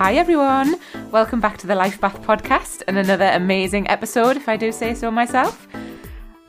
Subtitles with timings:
[0.00, 0.76] Hi, everyone.
[1.10, 4.94] Welcome back to the Life Bath podcast and another amazing episode, if I do say
[4.94, 5.68] so myself.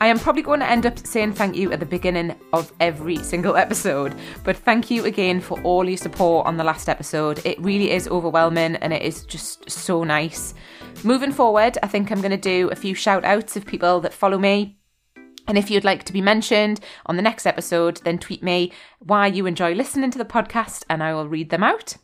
[0.00, 3.18] I am probably going to end up saying thank you at the beginning of every
[3.18, 7.44] single episode, but thank you again for all your support on the last episode.
[7.44, 10.54] It really is overwhelming and it is just so nice.
[11.04, 14.14] Moving forward, I think I'm going to do a few shout outs of people that
[14.14, 14.78] follow me,
[15.46, 19.26] and if you'd like to be mentioned on the next episode, then tweet me why
[19.26, 21.98] you enjoy listening to the podcast and I will read them out.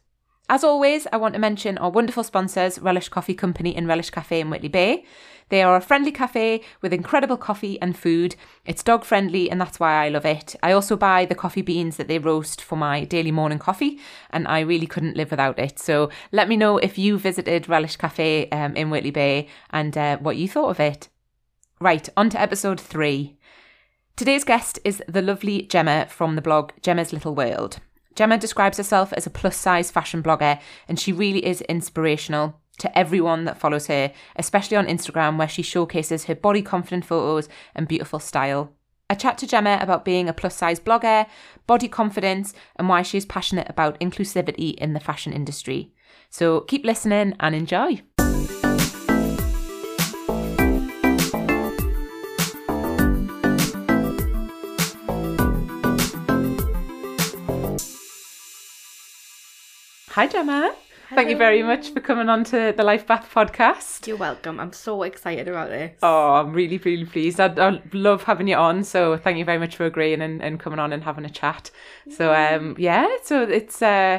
[0.50, 4.40] As always, I want to mention our wonderful sponsors, Relish Coffee Company and Relish Cafe
[4.40, 5.04] in Whitley Bay.
[5.50, 8.34] They are a friendly cafe with incredible coffee and food.
[8.64, 10.56] It's dog friendly and that's why I love it.
[10.62, 13.98] I also buy the coffee beans that they roast for my daily morning coffee
[14.30, 15.78] and I really couldn't live without it.
[15.78, 20.16] So let me know if you visited Relish Cafe um, in Whitley Bay and uh,
[20.16, 21.08] what you thought of it.
[21.78, 23.36] Right, on to episode three.
[24.16, 27.80] Today's guest is the lovely Gemma from the blog Gemma's Little World.
[28.18, 32.98] Gemma describes herself as a plus size fashion blogger, and she really is inspirational to
[32.98, 37.86] everyone that follows her, especially on Instagram, where she showcases her body confident photos and
[37.86, 38.72] beautiful style.
[39.08, 41.26] I chat to Gemma about being a plus size blogger,
[41.68, 45.92] body confidence, and why she is passionate about inclusivity in the fashion industry.
[46.28, 48.02] So keep listening and enjoy.
[60.10, 60.74] Hi, Gemma.
[61.10, 64.06] Thank you very much for coming on to the Life Bath podcast.
[64.06, 64.58] You're welcome.
[64.58, 65.98] I'm so excited about this.
[66.02, 67.40] Oh, I'm really, really pleased.
[67.40, 68.84] I, I love having you on.
[68.84, 71.70] So thank you very much for agreeing and, and coming on and having a chat.
[72.10, 74.18] So um, yeah, so it's uh,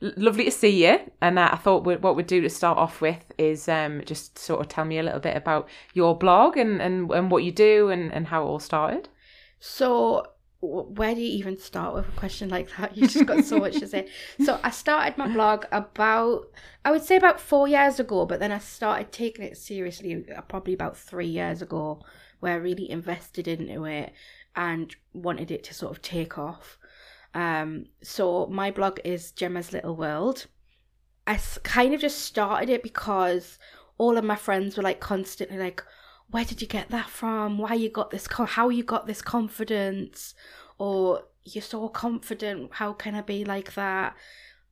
[0.00, 0.98] lovely to see you.
[1.20, 4.38] And uh, I thought we what we'd do to start off with is um, just
[4.38, 7.52] sort of tell me a little bit about your blog and, and, and what you
[7.52, 9.08] do and, and how it all started.
[9.58, 10.26] So,
[10.66, 12.96] where do you even start with a question like that?
[12.96, 14.08] You just got so much to say.
[14.44, 16.48] So, I started my blog about,
[16.84, 20.40] I would say about four years ago, but then I started taking it seriously uh,
[20.42, 22.02] probably about three years ago,
[22.40, 24.12] where I really invested into it
[24.54, 26.78] and wanted it to sort of take off.
[27.34, 30.46] Um, so, my blog is Gemma's Little World.
[31.26, 33.58] I kind of just started it because
[33.98, 35.82] all of my friends were like constantly like,
[36.30, 37.58] where did you get that from?
[37.58, 38.26] Why you got this?
[38.30, 40.34] How you got this confidence?
[40.78, 42.70] Or you're so confident.
[42.72, 44.16] How can I be like that?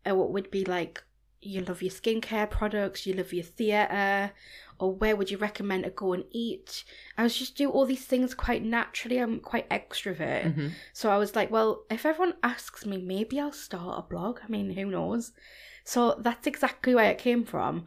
[0.04, 1.02] Or what would be like?
[1.40, 3.06] You love your skincare products.
[3.06, 4.32] You love your theatre.
[4.78, 6.84] Or where would you recommend to go and eat?
[7.16, 9.18] I was just do all these things quite naturally.
[9.18, 10.68] I'm quite extrovert, mm-hmm.
[10.92, 14.40] so I was like, well, if everyone asks me, maybe I'll start a blog.
[14.42, 15.32] I mean, who knows?
[15.84, 17.84] So that's exactly where it came from.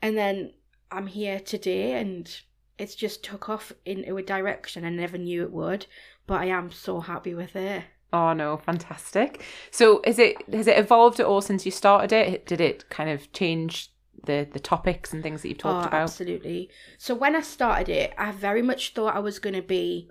[0.00, 0.54] And then
[0.90, 2.40] I'm here today and
[2.80, 5.86] it's just took off into a direction I never knew it would,
[6.26, 7.84] but I am so happy with it.
[8.12, 9.44] Oh no, fantastic.
[9.70, 12.46] So is it has it evolved at all since you started it?
[12.46, 13.92] Did it kind of change
[14.24, 16.02] the the topics and things that you've talked oh, about?
[16.02, 16.70] absolutely.
[16.98, 20.10] So when I started it, I very much thought I was going to be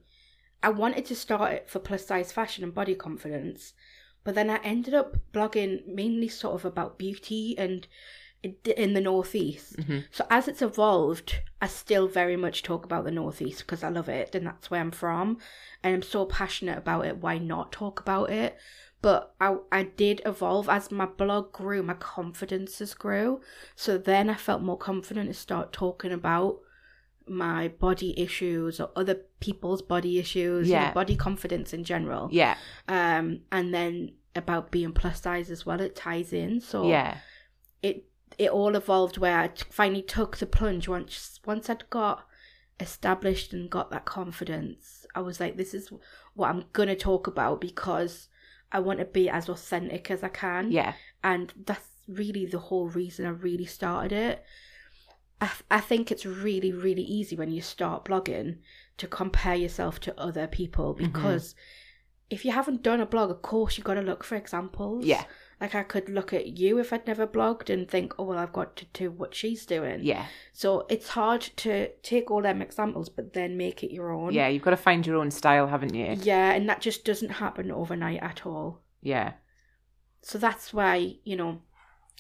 [0.62, 3.74] I wanted to start it for plus size fashion and body confidence,
[4.24, 7.88] but then I ended up blogging mainly sort of about beauty and
[8.44, 9.76] in the northeast.
[10.12, 14.08] So as it's evolved, I still very much talk about the northeast because I love
[14.08, 15.38] it and that's where I'm from,
[15.84, 17.18] and I'm so passionate about it.
[17.18, 18.58] Why not talk about it?
[19.02, 23.42] But I I did evolve as my blog grew, my confidences grew.
[23.76, 26.60] So then I felt more confident to start talking about
[27.28, 30.94] my body issues or other people's body issues, you know, Yeah.
[30.94, 32.28] body confidence in general.
[32.32, 32.56] Yeah,
[32.88, 36.60] Um, and then about being plus size as well, it ties in.
[36.60, 37.18] So yeah,
[37.84, 42.26] it it all evolved where I t- finally took the plunge once once I'd got
[42.80, 45.06] established and got that confidence.
[45.16, 45.92] I was like, this is
[46.34, 48.30] what I'm gonna talk about because
[48.72, 50.94] I want to be as authentic as I can yeah,
[51.24, 54.44] and that's really the whole reason I really started it.
[55.42, 58.58] I, th- I think it's really, really easy when you start blogging
[58.98, 61.06] to compare yourself to other people Mm-hmm.
[61.06, 61.56] because
[62.30, 65.06] if you haven't done a blog, of course, you've got to look for examples.
[65.06, 65.24] Yeah.
[65.62, 68.54] Like I could look at you if I'd never blogged and think, oh, well, I've
[68.54, 70.00] got to do what she's doing.
[70.04, 74.32] yeah, So it's hard to take all them examples, but then make it your own.
[74.34, 74.48] yeah.
[74.48, 76.16] You've got to find your own style, haven't you?
[76.22, 78.80] Yeah, and that just doesn't happen overnight at all.
[79.02, 79.34] Yeah,
[80.22, 81.62] So that's why, you know,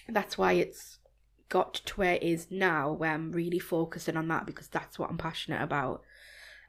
[0.10, 0.98] that's why it's
[1.48, 5.10] got to where it is now, where I'm really focusing on that because that's what
[5.10, 6.02] I'm passionate about.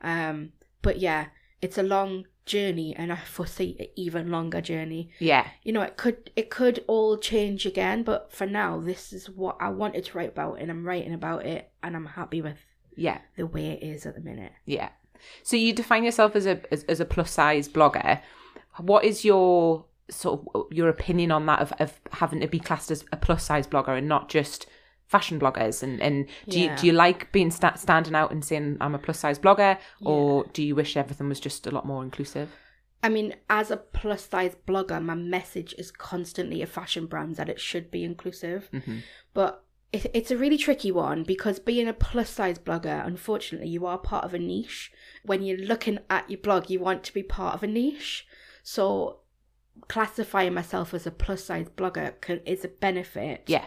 [0.03, 0.53] Um,
[0.83, 1.27] but yeah,
[1.63, 5.11] it's a long journey and I foresee an even longer journey.
[5.19, 9.29] yeah, You know, it could it could all change again, but for now this is
[9.31, 12.59] what I wanted to write about and I'm writing about it and I'm happy with
[12.97, 14.53] yeah, the way it is at the minute.
[14.67, 14.91] yeah.
[15.43, 18.21] So you define yourself as a as, as a plus size blogger.
[18.79, 22.91] What is your sort of your opinion on that of, of having to be classed
[22.91, 24.67] as a plus size blogger and not just
[25.15, 26.17] fashion bloggers and, and
[26.49, 26.71] do Yeah.
[26.73, 29.73] you do you like being sta- standing out and saying I'm a plus size blogger
[30.11, 32.49] or do you wish everything was just a lot more inclusive
[33.03, 37.49] I mean, as a plus size blogger, my message is constantly a fashion brand that
[37.49, 38.69] it should be inclusive.
[38.75, 38.99] Mm-hmm.
[39.33, 43.87] But it, it's a really tricky one because being a plus size blogger, unfortunately, you
[43.87, 44.93] are part of a niche.
[45.25, 48.27] When you're looking at your blog, you want to be part of a niche.
[48.63, 49.21] So
[49.89, 53.45] classifying myself as a plus size blogger can, is a benefit.
[53.47, 53.65] yeah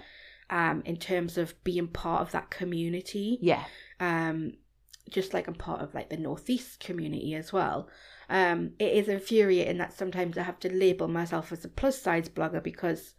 [0.49, 3.63] Um, in terms of being part of that community yeah
[3.99, 4.53] um,
[5.09, 7.87] just like I'm part of like the Northeast community as well.
[8.29, 12.29] Um, it is infuriating that sometimes I have to label myself as a plus size
[12.29, 13.13] blogger because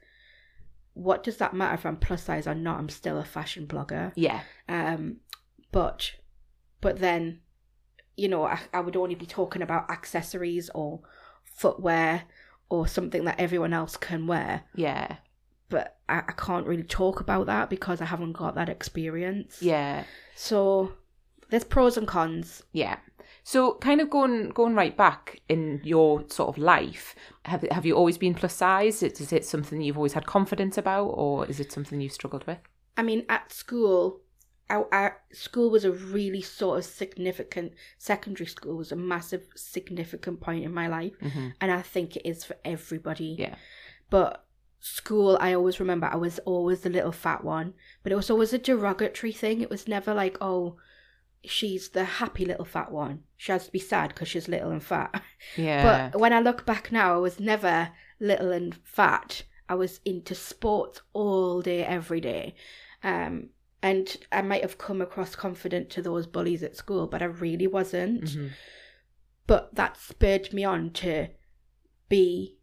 [0.94, 2.78] what does that matter if I'm plus size or not?
[2.78, 4.12] I'm still a fashion blogger.
[4.16, 5.18] yeah Um,
[5.72, 6.12] but
[6.80, 7.40] but then,
[8.16, 11.00] you know, I, I would only be talking about accessories or
[11.44, 12.24] footwear
[12.68, 14.64] or something that everyone else can wear.
[14.74, 15.16] yeah
[16.08, 19.58] I, I can't really talk about that because I haven't got that experience.
[19.60, 20.04] yeah
[20.34, 20.92] So
[21.50, 22.62] there's pros and cons.
[22.72, 22.98] Yeah.
[23.42, 27.14] So kind of going going right back in your sort of life,
[27.44, 29.02] have have you always been plus size?
[29.02, 32.46] Is is it something you've always had confidence about, or is it something you've struggled
[32.46, 32.58] with?
[32.96, 34.20] I mean, at school,
[34.70, 37.72] our, our school was a really sort of significant.
[37.98, 41.48] Secondary school was a massive, significant point in my life, mm-hmm.
[41.60, 43.36] and I think it is for everybody.
[43.38, 43.56] Yeah.
[44.08, 44.46] But
[44.86, 47.72] school, I always remember I was always the little fat one,
[48.02, 49.62] but it was always a derogatory thing.
[49.62, 50.76] It was never like, oh,
[51.42, 53.22] she's the happy little fat one.
[53.38, 55.22] She has to be sad because she's little and fat.
[55.56, 56.10] Yeah.
[56.10, 57.90] But when I look back now, I was never
[58.20, 59.42] little and fat.
[59.70, 62.54] I was into sports all day, every day.
[63.02, 63.48] Um,
[63.82, 67.66] and I might have come across confident to those bullies at school, but I really
[67.66, 68.24] wasn't.
[68.24, 68.50] Mhm.
[69.46, 71.28] But that spurred me on to
[72.08, 72.53] be,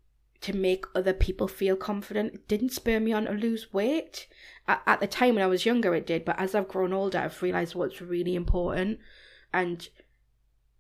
[0.41, 2.33] to make other people feel confident.
[2.33, 4.27] It didn't spur me on to lose weight.
[4.67, 7.19] At, at the time when I was younger, it did, but as I've grown older,
[7.19, 8.99] I've realised what's really important.
[9.53, 9.87] And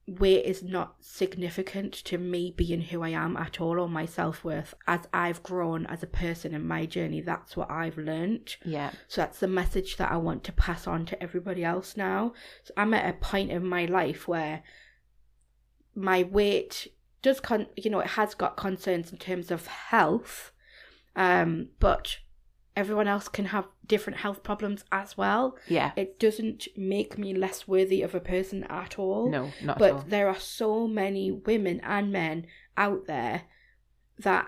[0.07, 4.43] weight is not significant to me being who I am at all or my self
[4.43, 4.73] worth.
[4.87, 8.57] As I've grown as a person in my journey, that's what I've learnt.
[8.65, 8.91] yeah.
[9.07, 12.33] So that's the message that I want to pass on to everybody else now.
[12.63, 14.63] So I'm at a point in my life where
[15.93, 16.87] my weight
[17.21, 20.51] does con you know, it has got concerns in terms of health.
[21.15, 22.17] Um, but
[22.75, 25.57] everyone else can have different health problems as well.
[25.67, 25.91] Yeah.
[25.97, 29.29] It doesn't make me less worthy of a person at all.
[29.29, 30.05] No, not But at all.
[30.07, 32.47] there are so many women and men
[32.77, 33.43] out there
[34.19, 34.47] that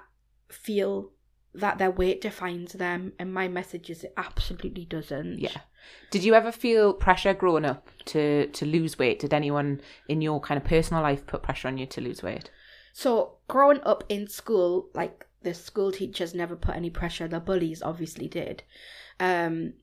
[0.49, 1.11] feel
[1.55, 5.39] that their weight defines them, and my message is it absolutely doesn't.
[5.39, 5.57] Yeah.
[6.09, 9.19] Did you ever feel pressure growing up to to lose weight?
[9.19, 12.49] Did anyone in your kind of personal life put pressure on you to lose weight?
[12.93, 17.27] So growing up in school, like the school teachers never put any pressure.
[17.27, 18.63] The bullies obviously did.
[19.19, 19.73] Um,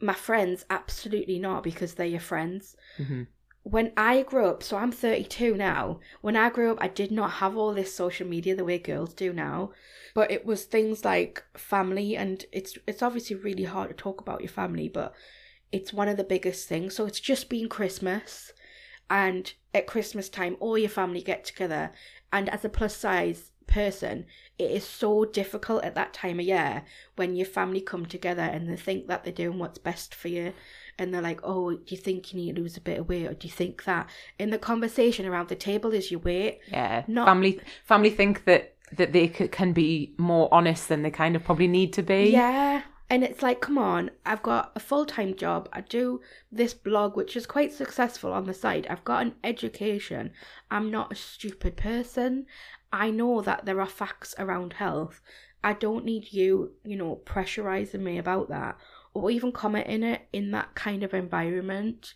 [0.00, 2.76] my friends, absolutely not, because they're your friends.
[2.98, 3.28] Mhm.
[3.64, 6.00] When I grew up, so I'm 32 now.
[6.20, 9.14] When I grew up, I did not have all this social media the way girls
[9.14, 9.70] do now,
[10.14, 14.40] but it was things like family, and it's it's obviously really hard to talk about
[14.40, 15.14] your family, but
[15.70, 16.96] it's one of the biggest things.
[16.96, 18.52] So it's just been Christmas,
[19.08, 21.92] and at Christmas time, all your family get together,
[22.32, 24.26] and as a plus size person,
[24.58, 26.84] it is so difficult at that time of year
[27.16, 30.52] when your family come together and they think that they're doing what's best for you
[30.98, 33.26] and they're like, Oh, do you think you need to lose a bit of weight
[33.26, 34.08] or do you think that?
[34.38, 36.60] And the conversation around the table is your weight.
[36.68, 37.04] Yeah.
[37.06, 41.44] Not- family family think that that they can be more honest than they kind of
[41.44, 42.30] probably need to be.
[42.30, 42.82] Yeah.
[43.12, 45.68] And it's like, come on, I've got a full time job.
[45.70, 48.86] I do this blog, which is quite successful on the side.
[48.88, 50.30] I've got an education.
[50.70, 52.46] I'm not a stupid person.
[52.90, 55.20] I know that there are facts around health.
[55.62, 58.78] I don't need you, you know, pressurizing me about that
[59.12, 62.14] or even commenting it in that kind of environment.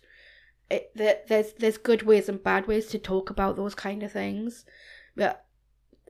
[0.71, 4.11] It, there, there's there's good ways and bad ways to talk about those kind of
[4.11, 4.65] things,
[5.15, 5.45] but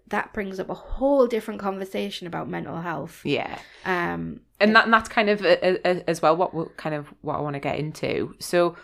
[0.08, 3.22] that brings up a whole different conversation about mental health.
[3.24, 3.60] Yeah.
[3.86, 7.08] Um, and that and that's kind of uh, uh, as well what we'll kind of
[7.22, 8.36] what I want to get into.
[8.40, 8.76] So,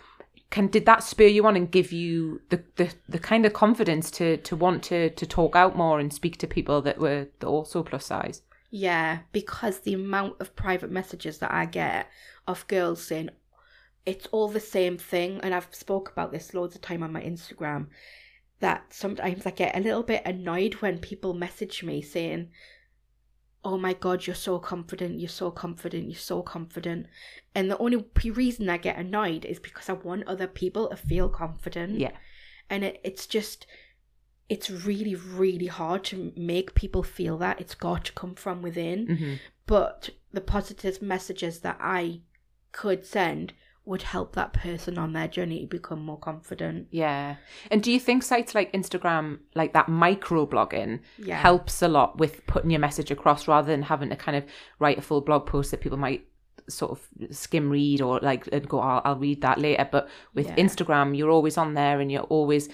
[0.49, 4.11] can did that spur you on and give you the, the, the kind of confidence
[4.11, 7.83] to to want to to talk out more and speak to people that were also
[7.83, 8.41] plus size?
[8.75, 12.09] yeah, because the amount of private messages that I get
[12.47, 13.29] of girls saying
[14.03, 17.21] it's all the same thing, and I've spoke about this loads of time on my
[17.21, 17.89] Instagram.
[18.63, 22.49] That sometimes I get a little bit annoyed when people message me saying,
[23.63, 27.07] "Oh my god, you're so confident, you're so confident, you're so confident,"
[27.53, 31.27] and the only reason I get annoyed is because I want other people to feel
[31.29, 31.99] confident.
[31.99, 32.15] Yeah.
[32.69, 33.67] and it, it's just
[34.49, 39.07] it's really, really hard to make people feel that it's got to come from within.
[39.07, 39.39] Mhm.
[39.65, 42.21] But the positive messages that I
[42.71, 43.53] could send
[43.85, 46.87] would help that person on their journey to become more confident.
[46.91, 47.35] Yeah.
[47.69, 51.35] And do you think sites like Instagram, like that micro blogging, Yeah.
[51.37, 54.45] helps a lot with putting your message across rather than having to kind of
[54.79, 56.25] write a full blog post that people might
[56.69, 59.87] sort of skim read or like and go, I'll, I'll read that later.
[59.91, 60.55] But with Yeah.
[60.55, 62.69] Instagram, you're always on there and you're always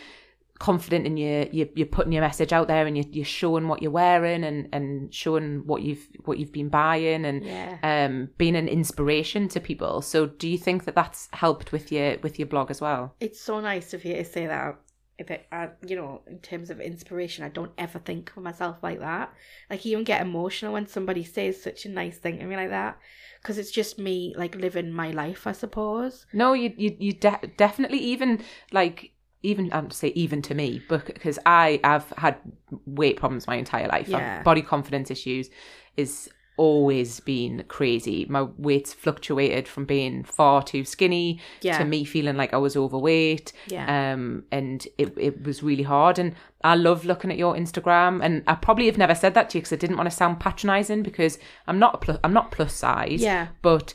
[0.59, 3.81] confident in your you're, you're putting your message out there and you're, you're showing what
[3.81, 7.77] you're wearing and and showing what you've what you've been buying and Yeah.
[7.81, 12.17] um being an inspiration to people so do you think that that's helped with your
[12.19, 14.77] with your blog as well It's so nice of you to say that.
[15.17, 18.77] If it, I, you know, in terms of inspiration, I don't ever think of myself
[18.81, 19.33] like that.
[19.69, 22.69] Like, you even get emotional when somebody says such a nice thing to me like
[22.69, 22.97] that,
[23.41, 26.25] because it's just me, like living my life, I suppose.
[26.31, 29.11] No, you you you de- definitely even like
[29.43, 32.38] even I'm say even to me, but because I have had
[32.86, 34.08] weight problems my entire life.
[34.08, 34.43] Yeah.
[34.43, 35.50] body confidence issues
[35.98, 38.25] is always been crazy.
[38.29, 41.77] My weight's fluctuated from being far too skinny Yeah.
[41.77, 43.53] to me feeling like I was overweight.
[43.67, 44.12] Yeah.
[44.13, 46.19] Um, and it it was really hard.
[46.19, 48.19] And I love looking at your Instagram.
[48.22, 50.41] And I probably have never said that to you because I didn't want to sound
[50.41, 53.22] patronising because I'm not a plus, I'm not plus size.
[53.22, 53.48] Yeah.
[53.62, 53.93] But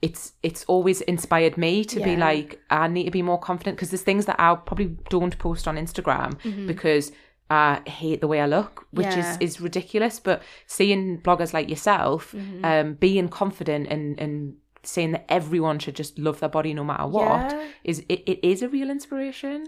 [0.00, 3.90] it's it's always inspired me to be like I need to be more confident because
[3.90, 7.10] there's things that I probably don't post on Instagram because
[7.50, 9.20] I hate the way I look, which Mm-hmm.
[9.20, 9.36] Yeah.
[9.40, 10.20] is is ridiculous.
[10.20, 12.64] But seeing bloggers like yourself, Mm-hmm.
[12.64, 17.06] um, being confident and and saying that everyone should just love their body no matter
[17.06, 17.68] what Yeah.
[17.84, 19.66] is it, it is a real inspiration.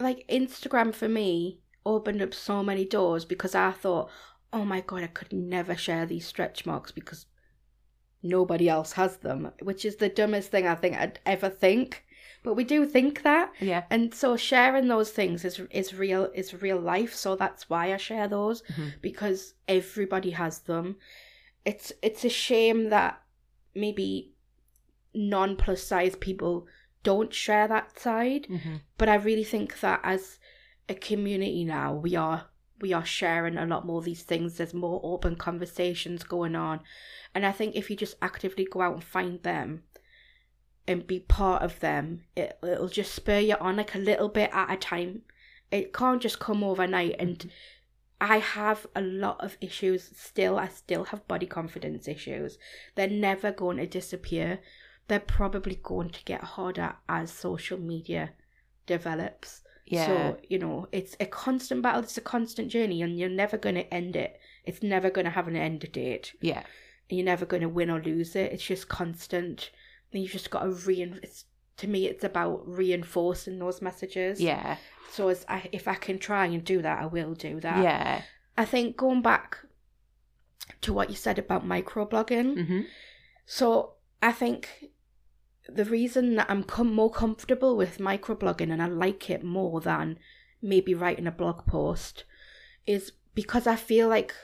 [0.00, 4.10] like Instagram for me opened up so many doors because I thought,
[4.52, 7.26] oh my god, I could never share these stretch marks because
[8.22, 12.04] nobody else has them, which is the dumbest thing I think I'd ever think.
[12.42, 13.52] But we do think that.
[13.60, 13.84] Yeah.
[13.90, 17.14] And so sharing those things is is real is real life.
[17.14, 18.92] So that's why I share those Mhm.
[19.02, 20.96] because everybody has them.
[21.64, 23.20] It's it's a shame that
[23.74, 24.32] maybe
[25.14, 26.66] non plus size people
[27.02, 30.38] don't share that side hmm but I really think that as
[30.88, 32.46] a community now, we are
[32.80, 34.56] we are sharing a lot more of these things.
[34.56, 36.80] There's more open conversations going on,
[37.34, 39.82] and I think if you just actively go out and find them
[40.88, 44.50] and be part of them, it it'll just spur you on like a little bit
[44.52, 45.22] at a time.
[45.70, 47.16] It can't just come overnight.
[47.18, 47.48] And mm-hmm.
[48.20, 50.58] I have a lot of issues still.
[50.58, 52.58] I still have body confidence issues.
[52.94, 54.60] They're never going to disappear.
[55.08, 58.30] They're probably going to get harder as social media
[58.86, 59.62] develops.
[59.90, 60.06] Yeah.
[60.06, 63.74] So, you know, it's a constant battle, it's a constant journey, and you're never going
[63.76, 64.38] to end it.
[64.64, 66.34] It's never going to have an end date.
[66.40, 66.62] yeah.
[67.10, 68.52] And you're never going to win or lose it.
[68.52, 69.70] It's just constant.
[70.12, 71.44] And you've just got to reinforce.
[71.78, 74.40] To me, it's about reinforcing those messages.
[74.40, 74.76] Yeah.
[75.10, 77.82] So as I, if I can try and do that, I will do that.
[77.82, 78.22] Yeah.
[78.58, 79.56] I think going back
[80.82, 82.80] to what you said about microblogging, hmm
[83.50, 84.68] so I think
[85.68, 90.18] the reason that I'm com- more comfortable with microblogging and I like it more than
[90.62, 92.24] maybe writing a blog post
[92.86, 94.34] is because I feel like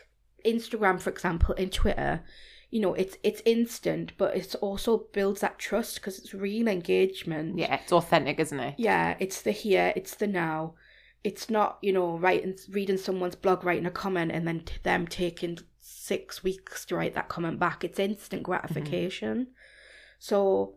[0.44, 2.22] Instagram, for example, and Twitter,
[2.70, 7.58] you know, it's it's instant, but it also builds that trust because it's real engagement.
[7.58, 7.76] Yeah.
[7.76, 8.74] It's authentic, isn't it?
[8.78, 10.74] Yeah, it's the here, it's the now.
[11.22, 15.06] It's not, you know, writing, reading someone's blog, writing a comment, and then t- them
[15.06, 17.82] taking six weeks to write that comment back.
[17.82, 18.50] It's instant mm-hmm.
[18.52, 19.46] gratification.
[20.18, 20.74] So,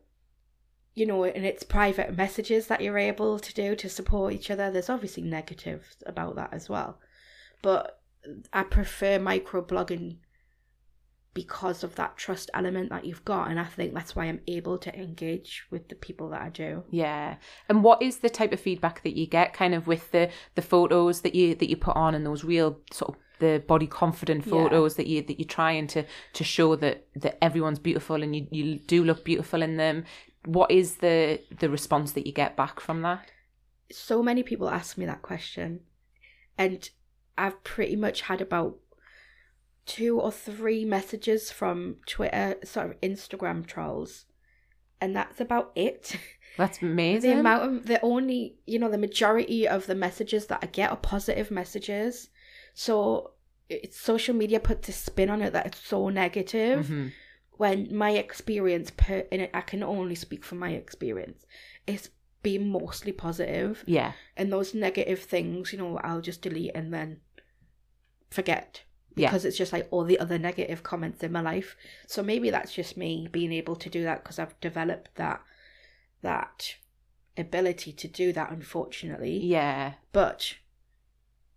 [0.98, 4.72] you know, and it's private messages that you're able to do to support each other.
[4.72, 6.98] There's obviously negatives about that as well,
[7.62, 8.02] but
[8.52, 10.18] I prefer microblogging
[11.36, 14.80] because of that trust element that you've got, and I think that's why I'm able
[14.80, 16.84] to engage with the people that I do.
[16.90, 17.36] Yeah.
[17.70, 20.64] And what is the type of feedback that you get kind of with the the
[20.64, 24.48] photos that you that you put on and those real sort of the body confident
[24.48, 24.52] Yeah.
[24.52, 28.48] photos that you that you're trying to to show that that everyone's beautiful and you
[28.50, 30.06] you do look beautiful in them.
[30.48, 33.32] What is the the response that you get back from that?
[33.90, 35.80] so many people ask me that question
[36.58, 36.90] and
[37.38, 38.76] i've pretty much had about
[39.86, 44.26] two or three messages from twitter sort of instagram trolls
[45.00, 46.18] and that's about it
[46.58, 47.30] That's amazing.
[47.32, 50.92] the amount of the only you know the majority of the messages that i get
[50.92, 52.28] are positive messages
[52.74, 53.32] so
[53.70, 57.12] it's social media puts a spin on it that it's so negative Mhm.
[57.58, 61.46] When my experience per and i can only speak from my experience
[61.86, 62.10] it's
[62.44, 64.14] been mostly positive Yeah.
[64.38, 67.20] and those negative things, you know, I'll just delete and then
[68.30, 68.84] forget
[69.16, 69.28] Yeah.
[69.30, 71.76] because it's just like all the other negative comments in my life.
[72.06, 75.42] So maybe that's just me being able to do that because I've developed that
[76.22, 76.76] that
[77.36, 78.52] ability to do that.
[78.52, 79.94] Unfortunately, Yeah.
[80.14, 80.56] but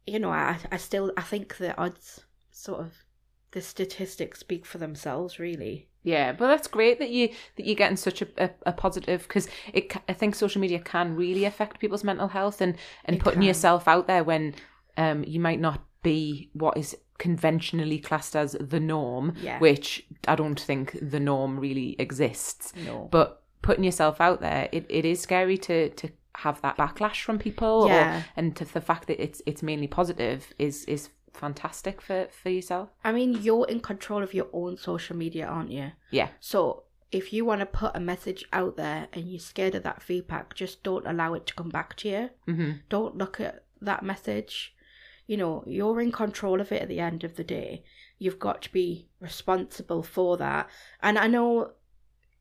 [0.07, 3.05] you know, I I still I think the odds sort of
[3.53, 5.90] the statistics speak for themselves, really.
[6.03, 9.49] Yeah, but that's great that you that you're getting such a, a, a positive because
[9.73, 13.41] it I think social media can really affect people's mental health and and It putting
[13.41, 13.49] can.
[13.49, 14.55] yourself out there when
[14.97, 19.59] um you might not be what is conventionally classed as the norm, Yeah.
[19.59, 22.73] which I don't think the norm really exists.
[22.87, 23.09] No.
[23.11, 27.39] But putting yourself out there, it, it is scary to to have that backlash from
[27.39, 28.21] people, Yeah.
[28.21, 32.51] or, and to the fact that it's it's mainly positive is is fantastic for for
[32.51, 32.91] yourself.
[33.05, 35.93] I mean, you're in control of your own social media, aren't you?
[36.11, 39.83] Yeah, So if you want to put a message out there and you're scared of
[39.83, 42.31] that feedback, just don't allow it to come back to you.
[42.47, 44.75] hmm Don't look at that message.
[45.27, 47.85] You know, you're in control of it at the end of the day.
[48.19, 50.69] You've got to be responsible for that.
[51.03, 51.73] And I know,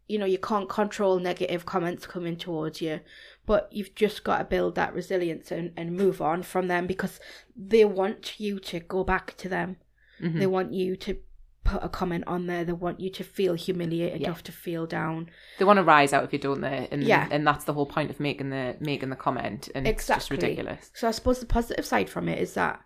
[0.10, 3.00] you know, you can't control negative comments coming towards you,
[3.46, 7.20] but you've just got to build that resilience and, and move on from them because
[7.56, 9.78] they want you to go back to them.
[10.20, 11.18] hmm They want you to
[11.64, 12.64] put a comment on there.
[12.66, 14.34] They want you to feel humiliated, Yeah.
[14.34, 15.30] to feel down.
[15.60, 16.88] they want to rise out of you, don't they?
[16.92, 17.28] And Yeah.
[17.32, 20.90] and that's the whole point of making the making the comment, and it's just ridiculous.
[20.96, 22.82] So I suppose the positive side from it is that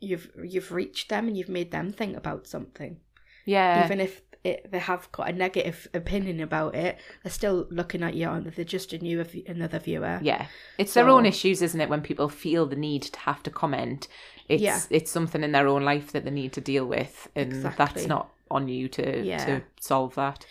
[0.00, 3.00] you've you've reached them and you've made them think about something,
[3.44, 6.98] Yeah, even if it, they have got a negative opinion about it.
[7.22, 8.50] They're still looking at you, aren't they?
[8.50, 10.20] They're just a new another viewer.
[10.22, 10.46] yeah.
[10.78, 11.88] It's their own issues, isn't it?
[11.88, 14.08] When people feel the need to have to comment,
[14.48, 14.80] it's Yeah.
[14.90, 17.84] it's something in their own life that they need to deal with, and Exactly.
[17.84, 19.44] that's not on you to Yeah.
[19.44, 20.46] to solve that.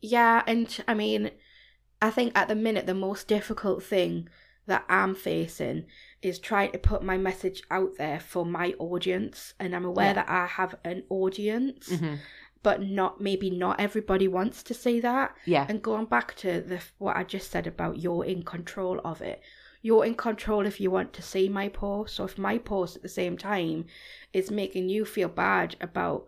[0.00, 1.30] Yeah, and I mean,
[2.00, 4.28] I think at the minute the most difficult thing
[4.66, 5.84] that I'm facing
[6.22, 10.12] is trying to put my message out there for my audience, and I'm aware Yeah.
[10.14, 12.14] that I have an audience, hmm
[12.64, 15.28] but not maybe not everybody wants to see that.
[15.46, 19.20] Yeah, And going back to the what I just said about you're in control of
[19.22, 19.40] it.
[19.82, 22.16] You're in control if you want to see my post.
[22.16, 23.84] So if my post at the same time
[24.32, 26.24] is making you feel bad about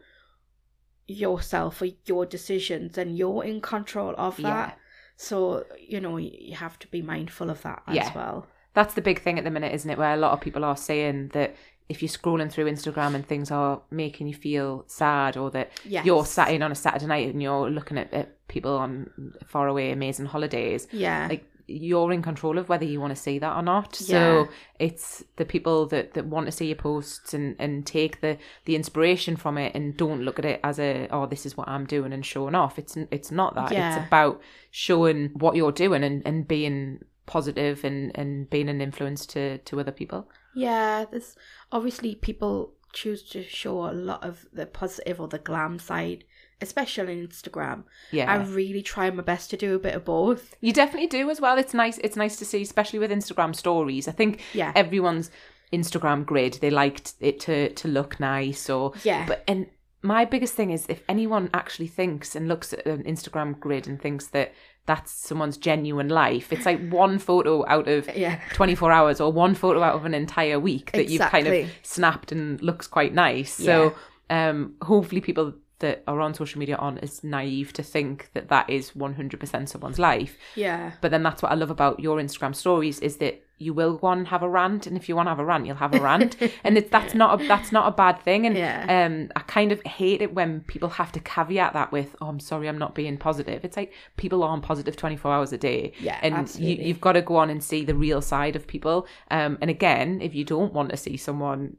[1.09, 4.43] yourself or your decisions, then you're in control of that.
[4.69, 4.73] Yeah.
[5.17, 8.09] So you know you have to be mindful of that Yeah.
[8.09, 8.47] as well.
[8.75, 9.97] that's the big thing at the minute, isn't it?
[9.97, 11.57] Where a lot of people are saying that
[11.89, 16.05] if you're scrolling through Instagram and things are making you feel sad, or that Yes.
[16.05, 19.11] you're sat in on a Saturday night and you're looking at, at people on
[19.47, 21.27] far away amazing holidays, Yeah.
[21.29, 24.01] like you're in control of whether you want to see that or not.
[24.01, 24.07] Yeah.
[24.07, 28.39] So it's the people that, that want to see your posts and, and take the,
[28.67, 31.67] the inspiration from it and don't look at it as a oh this is what
[31.69, 32.79] I'm doing and showing off.
[32.79, 33.73] It's it's not that.
[33.73, 33.97] Yeah.
[33.99, 39.27] It's about showing what you're doing and, and being positive and, and being an influence
[39.27, 40.29] to, to other people.
[40.57, 41.37] Yeah, there's
[41.71, 46.25] obviously people choose to show a lot of the positive or the glam side,
[46.63, 47.85] especially on Instagram.
[48.11, 48.33] Yeah.
[48.33, 50.55] I really try my best to do a bit of both.
[50.61, 51.59] You definitely do as well.
[51.59, 51.99] It's nice.
[51.99, 54.09] It's nice to see, especially with Instagram stories.
[54.09, 54.73] I think Yeah.
[54.75, 55.31] everyone's
[55.73, 56.55] Instagram grid.
[56.63, 59.27] They liked it to to look nice, or Yeah.
[59.27, 59.67] But and
[60.03, 64.01] my biggest thing is if anyone actually thinks and looks at an Instagram grid and
[64.01, 64.55] thinks that
[64.87, 68.41] that's someone's genuine life, it's like one photo out of Yeah.
[68.55, 72.33] 24 hours or one photo out of an entire week that you've kind of snapped
[72.33, 73.53] and looks quite nice.
[73.53, 73.95] So
[74.31, 78.71] um, hopefully people that are on social media aren't as naive to think that that
[78.71, 80.39] is 100% someone's life.
[80.55, 80.93] Yeah.
[81.03, 84.09] But then that's what I love about your Instagram stories is that you will go
[84.09, 85.95] on and have a rant, and if you want to have a rant, you'll have
[85.95, 88.47] a rant, and it's that's not a, that's not a bad thing.
[88.47, 89.07] And Yeah.
[89.07, 92.41] um, I kind of hate it when people have to caveat that with, "Oh, I'm
[92.41, 95.93] sorry, I'm not being positive." It's like people are on positive 24 hours a day,
[96.01, 99.07] Yeah, and you, you've got to go on and see the real side of people.
[99.31, 101.77] Um, and again, if you don't want to see someone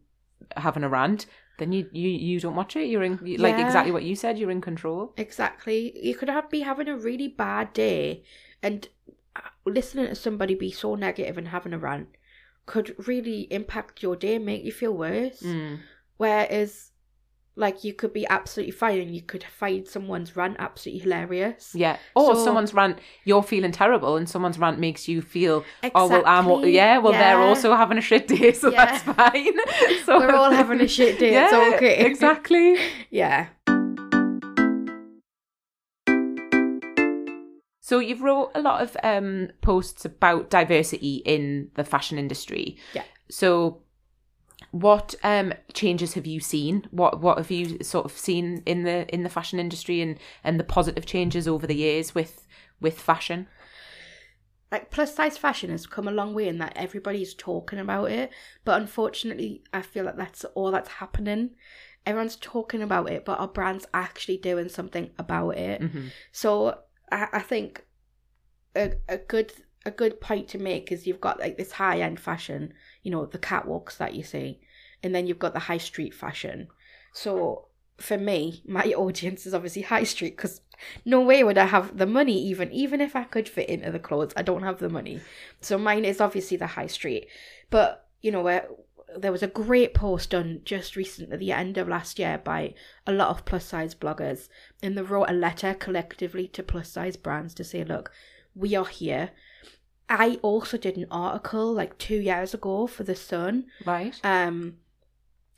[0.55, 1.25] having a rant,
[1.59, 2.87] then you you you don't watch it.
[2.87, 4.37] You're in you- like exactly what you said.
[4.37, 5.13] You're in control.
[5.17, 5.93] Exactly.
[6.03, 8.23] You could have, be having a really bad day
[8.63, 8.87] and
[9.65, 12.10] listening to somebody be so negative and having a rant
[12.65, 15.41] could really impact your day, and make you feel worse.
[15.41, 15.80] Mm.
[16.17, 16.91] Whereas,
[17.56, 21.71] like, you could be absolutely fine and you could find someone's rant absolutely hilarious.
[21.73, 21.97] Yeah.
[22.15, 25.63] Or So- someone's rant, you're feeling terrible, and someone's rant makes you feel,
[25.95, 26.71] oh well, I'm Exactly.
[26.76, 28.86] yeah, well they're also having a shit day, so Yeah.
[28.86, 29.54] that's fine.
[30.06, 32.06] So We're all having a shit day, it's okay.
[32.06, 32.78] Exactly.
[33.10, 33.47] Yeah.
[37.88, 42.76] So you've wrote a lot of um, posts about diversity in the fashion industry.
[42.93, 43.04] Yeah.
[43.30, 43.82] So
[44.71, 46.86] what um, changes have you seen?
[46.91, 50.60] What what have you sort of seen in the in the fashion industry and, and
[50.60, 52.45] the positive changes over the years with
[52.82, 53.47] with fashion?
[54.69, 58.30] like plus size fashion has come a long way in that everybody's talking about it
[58.65, 61.52] but unfortunately i feel like that's all that's happening
[62.06, 66.12] everyone's talking about it but our brand's actually doing something about it Mhm.
[66.34, 66.78] so
[67.12, 67.86] i, I think
[68.76, 69.54] a, a good
[69.86, 73.26] a good point to make is you've got like this high end fashion you know
[73.26, 74.60] the catwalks that you see
[75.04, 76.67] and then you've got the high street fashion.
[77.13, 77.67] So
[77.98, 80.62] for me, my audience is obviously high street because
[81.06, 84.00] no way would I have the money even even if I could fit into the
[84.00, 84.34] clothes.
[84.36, 85.22] I don't have the money,
[85.62, 87.28] so mine is obviously the high street.
[87.70, 88.67] But you know where
[89.15, 92.74] there was a great post done just recently at the end of last year by
[93.06, 94.50] a lot of plus size bloggers,
[94.82, 98.12] and they wrote a letter collectively to plus size brands to say, look,
[98.54, 99.32] we are here.
[100.10, 103.65] I also did an article like two years ago for the Sun.
[103.86, 104.20] Right.
[104.24, 104.78] Um,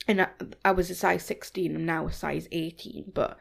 [0.08, 0.28] and I,
[0.66, 3.38] I was a size 16 and now a size 18 but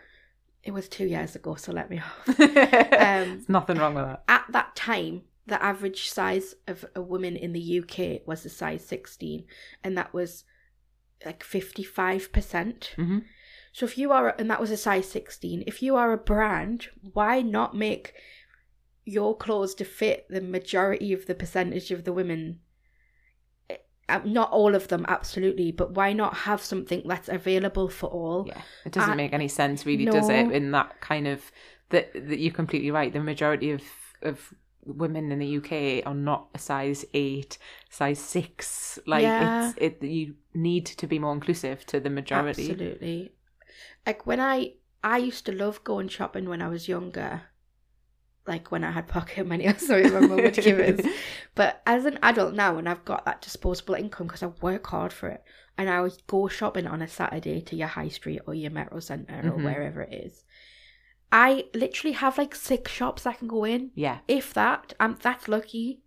[0.63, 4.23] it was two years ago so let me off There's nothing wrong with that.
[4.29, 8.85] at that time the average size of a woman in the uk was a size
[8.85, 9.45] 16
[9.83, 10.45] and that was
[11.25, 13.25] like 55% Mhm.
[13.73, 16.89] so if you are and that was a size 16 if you are a brand
[17.13, 18.15] why not make
[19.05, 22.61] your clothes to fit the majority of the percentage of the women
[24.11, 28.45] Uh, not all of them absolutely but why not have something that's available for all
[28.47, 30.51] Yeah, it doesn't I- make any sense, really, does it?
[30.51, 31.53] In that kind of
[31.91, 33.13] that that you're completely right.
[33.13, 33.83] The majority of
[34.23, 34.55] of
[34.89, 37.59] women in the UK are not a size eight,
[37.91, 38.99] size six.
[39.07, 39.69] Like Yeah.
[39.69, 40.03] it's it.
[40.03, 42.71] You need to be more inclusive to the majority.
[42.71, 43.33] Absolutely.
[44.07, 44.75] Like when I
[45.05, 47.43] I used to love going shopping when I was younger.
[48.47, 51.07] Like when I had pocket money, sorry, my mum would give us.
[51.55, 55.13] But as an adult now, and I've got that disposable income because I work hard
[55.13, 55.43] for it,
[55.77, 59.01] and I would go shopping on a Saturday to your high street or your Metro
[59.01, 59.65] Centre or Mhm.
[59.65, 60.45] wherever it is.
[61.31, 64.95] I literally have like six shops I can go in, Yeah, if that.
[64.99, 66.01] I'm that's lucky.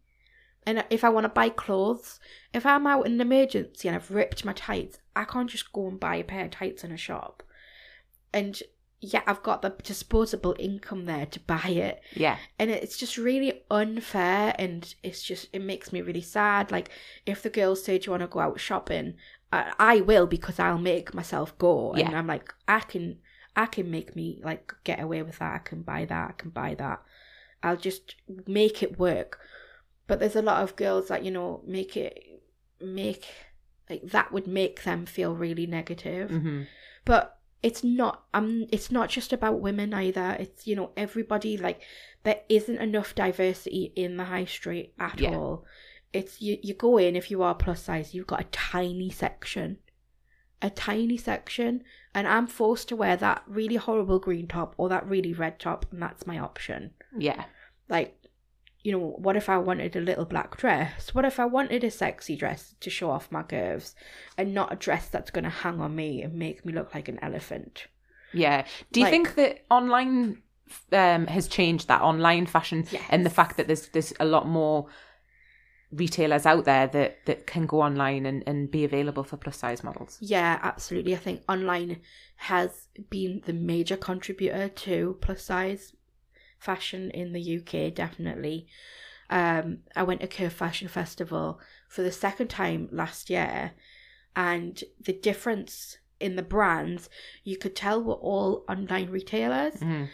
[0.66, 2.20] And if I want to buy clothes,
[2.54, 5.88] if I'm out in an emergency and I've ripped my tights, I can't just go
[5.88, 7.42] and buy a pair of tights in a shop.
[8.32, 8.62] And
[9.00, 12.02] yeah, I've got the disposable income there to buy it.
[12.14, 16.72] yeah, And it's just really unfair and it's just, it makes me really sad.
[16.72, 16.90] Like,
[17.26, 19.16] if the girls say, Do you want to go out shopping?
[19.52, 21.96] I, I will because I'll make myself go.
[21.96, 22.06] Yeah.
[22.06, 23.18] And I'm like, I can,
[23.56, 25.56] I can make me like get away with that.
[25.56, 26.30] I can buy that.
[26.30, 27.02] I can buy that.
[27.64, 28.16] I'll just
[28.48, 29.40] make it work.
[30.08, 32.42] But there's a lot of girls that, you know, make it,
[32.82, 33.26] make,
[33.90, 36.64] like, that would make them feel really negative hmm
[37.04, 41.82] but it's not um it's not just about women either it's you know everybody like
[42.24, 45.30] there isn't enough diversity in the high street at Yeah.
[45.36, 45.66] all
[46.14, 49.78] it's you you go in if you are plus size you've got a tiny section
[50.62, 55.08] a tiny section and i'm forced to wear that really horrible green top or that
[55.08, 56.92] really red top and that's my option.
[57.18, 57.46] Yeah,
[57.90, 58.18] like
[58.84, 61.14] you know what if i wanted a little black dress?
[61.14, 63.96] What if i wanted a sexy dress to show off my curves
[64.38, 67.08] and not a dress that's going to hang on me and make me look like
[67.08, 67.88] an elephant?
[68.34, 68.66] Yeah.
[68.92, 70.42] Do you Like- think that online
[70.94, 74.88] um, has changed that online fashion and the fact that there's there's a lot more
[75.92, 79.84] retailers out there that that can go online and, and be available for plus size
[79.84, 80.18] models?
[80.22, 81.14] Yeah, absolutely.
[81.14, 82.02] I think online
[82.38, 85.94] has been the major contributor to plus size
[86.60, 88.68] fashion in the UK, definitely.
[89.30, 93.72] Um, I went to Curve Fashion Festival for the second time last year,
[94.36, 97.10] and the difference in the brands
[97.44, 99.76] you could tell were all online retailers.
[99.76, 100.10] Mhm.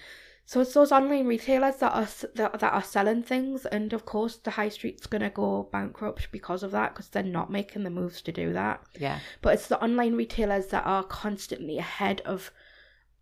[0.50, 4.38] So it's those online retailers that are that, that are selling things, and of course
[4.38, 8.22] the high street's gonna go bankrupt because of that, because they're not making the moves
[8.22, 8.82] to do that.
[8.98, 12.52] Yeah, but it's the online retailers that are constantly ahead of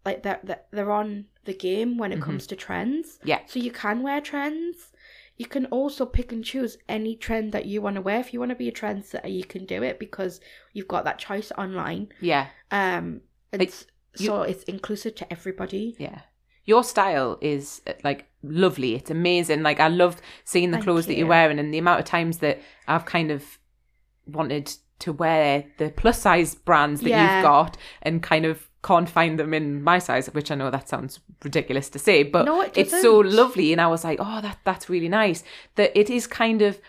[0.06, 2.26] like they're, they're- they're on the game when it Mhm.
[2.28, 3.20] comes to trends.
[3.24, 4.92] Yeah, so you can wear trends.
[5.36, 8.20] You can also pick and choose any trend that you want to wear.
[8.20, 10.40] If you want to be a trendsetter you can do it because
[10.74, 12.10] you've got that choice online.
[12.22, 12.50] Yeah.
[12.70, 15.96] um Like, it's so it's inclusive to everybody.
[15.98, 16.22] Yeah.
[16.66, 18.96] Your style is uh, like lovely.
[18.96, 19.64] It's amazing.
[19.64, 22.40] Like I love seeing the Thank clothes that you're wearing and the amount of times
[22.40, 23.44] that I've kind of
[24.28, 27.36] wanted to wear the plus size brands that Yeah.
[27.38, 30.88] you've got and kind of can't find them in my size, which I know that
[30.88, 33.72] sounds ridiculous to say, but No, it it's so lovely.
[33.72, 35.44] And I was like, oh, that that's really nice.
[35.76, 36.80] That it is kind of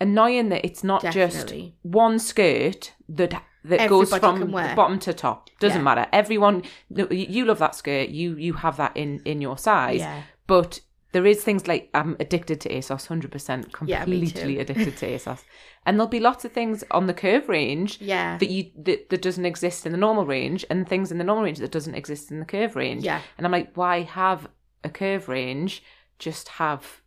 [0.00, 1.62] annoying that it's not Definitely.
[1.62, 5.50] just one skirt that that goes from bottom to top.
[5.60, 5.84] Doesn't Yeah.
[5.84, 6.06] matter.
[6.12, 6.62] Everyone,
[7.10, 8.08] you love that skirt.
[8.10, 10.00] You you have that in in your size.
[10.00, 10.22] Yeah.
[10.46, 10.80] But
[11.12, 14.60] there is things like I'm addicted to ASOS, hundred percent, Yeah, completely too.
[14.60, 15.44] addicted to ASOS.
[15.86, 19.22] And there'll be lots of things on the curve range yeah that you that, that
[19.22, 22.30] doesn't exist in the normal range, and things in the normal range that doesn't exist
[22.32, 23.04] in the curve range.
[23.04, 24.48] yeah And I'm like, why have
[24.82, 25.82] a curve range?
[26.18, 27.00] Just have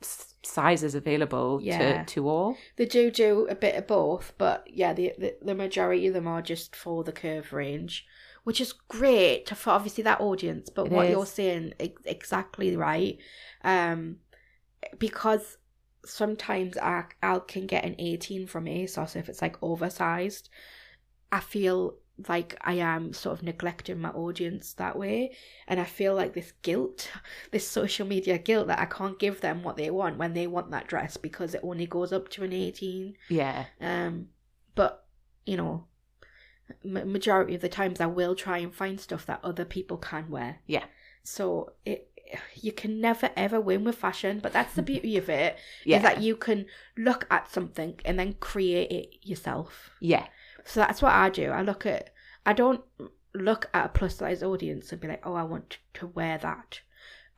[0.00, 2.04] sizes available Yeah.
[2.04, 2.56] to to all.
[2.76, 6.26] They do do a bit of both, but yeah, the, the the majority of them
[6.26, 8.06] are just for the curve range,
[8.44, 10.70] which is great for obviously that audience.
[10.70, 11.12] But It what is.
[11.12, 13.18] you're saying exactly right,
[13.64, 14.16] um,
[14.98, 15.58] because
[16.04, 20.48] sometimes I I can get an 18 from ASOS if it's like oversized.
[21.30, 25.36] I feel like I am sort of neglecting my audience that way.
[25.68, 27.10] And I feel like this guilt,
[27.52, 30.70] this social media guilt that I can't give them what they want when they want
[30.72, 33.14] that dress because it only goes up to an 18.
[33.28, 33.66] Yeah.
[33.80, 34.28] Um,
[34.74, 35.06] but,
[35.46, 35.84] you know,
[36.84, 40.28] m- majority of the times I will try and find stuff that other people can
[40.30, 40.58] wear.
[40.66, 40.84] Yeah.
[41.22, 42.10] So it
[42.54, 45.56] you can never ever win with fashion, but that's the beauty of it.
[45.84, 45.96] Yeah.
[45.98, 49.90] Is that you can look at something and then create it yourself.
[50.00, 50.26] Yeah.
[50.68, 51.50] So that's what I do.
[51.50, 52.10] I look at
[52.46, 52.82] I don't
[53.34, 56.80] look at a plus size audience and be like, oh, I want to wear that.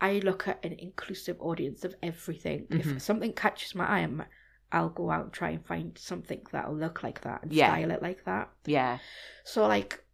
[0.00, 2.66] I look at an inclusive audience of everything.
[2.68, 2.80] Mhm.
[2.96, 4.24] If something catches my eye, I'm-
[4.72, 7.68] I'll go out and try and find something that'll look like that and Yeah.
[7.72, 8.50] style it like that.
[8.66, 8.98] Yeah.
[9.44, 10.04] So like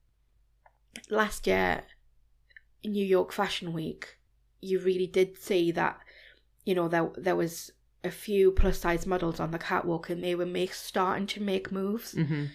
[1.11, 1.85] last year,
[2.85, 4.19] New York Fashion Week,
[4.61, 6.01] you really did see that,
[6.65, 7.71] you know, there there was
[8.05, 11.71] a few plus size models on the catwalk and they were make starting to make
[11.73, 12.13] moves.
[12.13, 12.47] hmm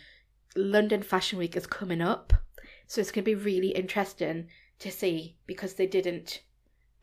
[0.56, 2.34] London Fashion Week is coming up,
[2.88, 4.48] so it's going to be really interesting
[4.80, 6.42] to see because they didn't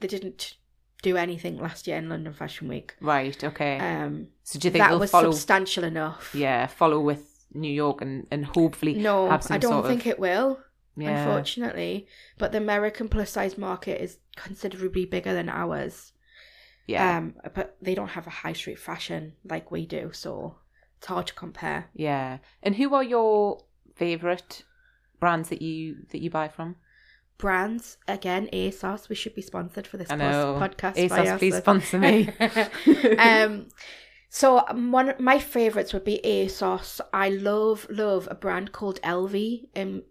[0.00, 0.54] they didn't
[1.02, 2.94] do anything last year in London Fashion Week.
[3.00, 3.42] Right.
[3.42, 3.78] Okay.
[3.78, 5.30] Um, so do you think that they'll was follow?
[5.30, 6.34] substantial enough.
[6.34, 10.06] yeah, follow with New York and and hopefully No, have some I don't think of,
[10.08, 10.58] it will.
[10.96, 11.24] yeah.
[11.24, 12.06] unfortunately.
[12.36, 16.12] But the American plus size market is considerably bigger than ours.
[16.86, 17.18] Yeah.
[17.18, 20.56] Um, but they don't have a high street fashion like we do, so
[20.98, 21.88] it's hard to compare.
[21.94, 22.38] yeah.
[22.62, 23.62] And who are your
[23.94, 24.64] favorite
[25.20, 26.76] brands that you that you buy from?
[27.38, 29.08] Brands again, ASOS.
[29.08, 30.96] We should be sponsored for this podcast.
[30.96, 32.28] ASOS, please sponsor me.
[33.18, 33.68] um,
[34.28, 37.00] so um, one of my favorites would be ASOS.
[37.12, 39.68] I love love a brand called Elvi.
[39.76, 40.02] Um,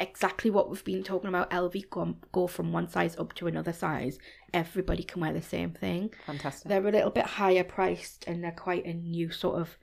[0.00, 1.50] exactly what we've been talking about.
[1.50, 4.18] Elvi go, go from one size up to another size.
[4.52, 6.10] Everybody can wear the same thing.
[6.26, 6.68] Fantastic.
[6.68, 9.76] They're a little bit higher priced and they're quite a new sort of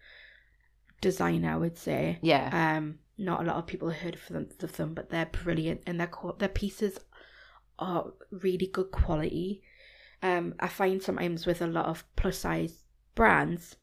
[1.02, 2.20] design, I would say.
[2.22, 2.78] yeah.
[2.78, 6.00] Um, not a lot of people heard of them, of them but they're brilliant and
[6.00, 7.00] their co- their pieces
[7.80, 9.62] are really good quality.
[10.22, 12.84] Um, I find sometimes with a lot of plus size
[13.16, 13.76] brands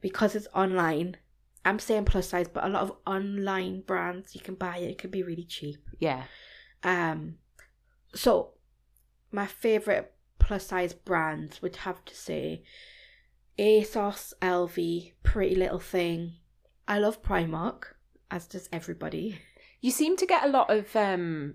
[0.00, 1.16] because it's online.
[1.64, 4.90] I'm saying plus size, but a lot of online brands you can buy it.
[4.92, 5.78] It can be really cheap.
[5.98, 6.24] yeah.
[6.82, 7.34] Um,
[8.14, 8.54] so
[9.32, 12.62] my favorite plus size brands would have to say
[13.58, 16.36] ASOS, Elvi, Pretty Little Thing.
[16.88, 17.84] I love Primark,
[18.30, 19.38] as does everybody.
[19.80, 21.54] You seem to get a lot of um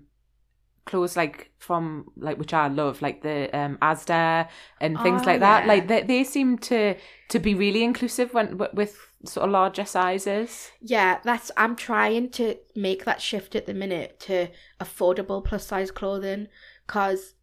[0.86, 4.48] clothes like from like which I love, like the um Asda
[4.80, 5.64] and things Oh, like that.
[5.64, 5.68] yeah.
[5.72, 6.94] Like they they seem to
[7.30, 10.70] to be really inclusive when with sort of larger sizes.
[10.80, 11.50] Yeah, that's.
[11.56, 14.48] I'm trying to make that shift at the minute to
[14.80, 16.48] affordable plus size clothing,
[16.86, 17.34] cause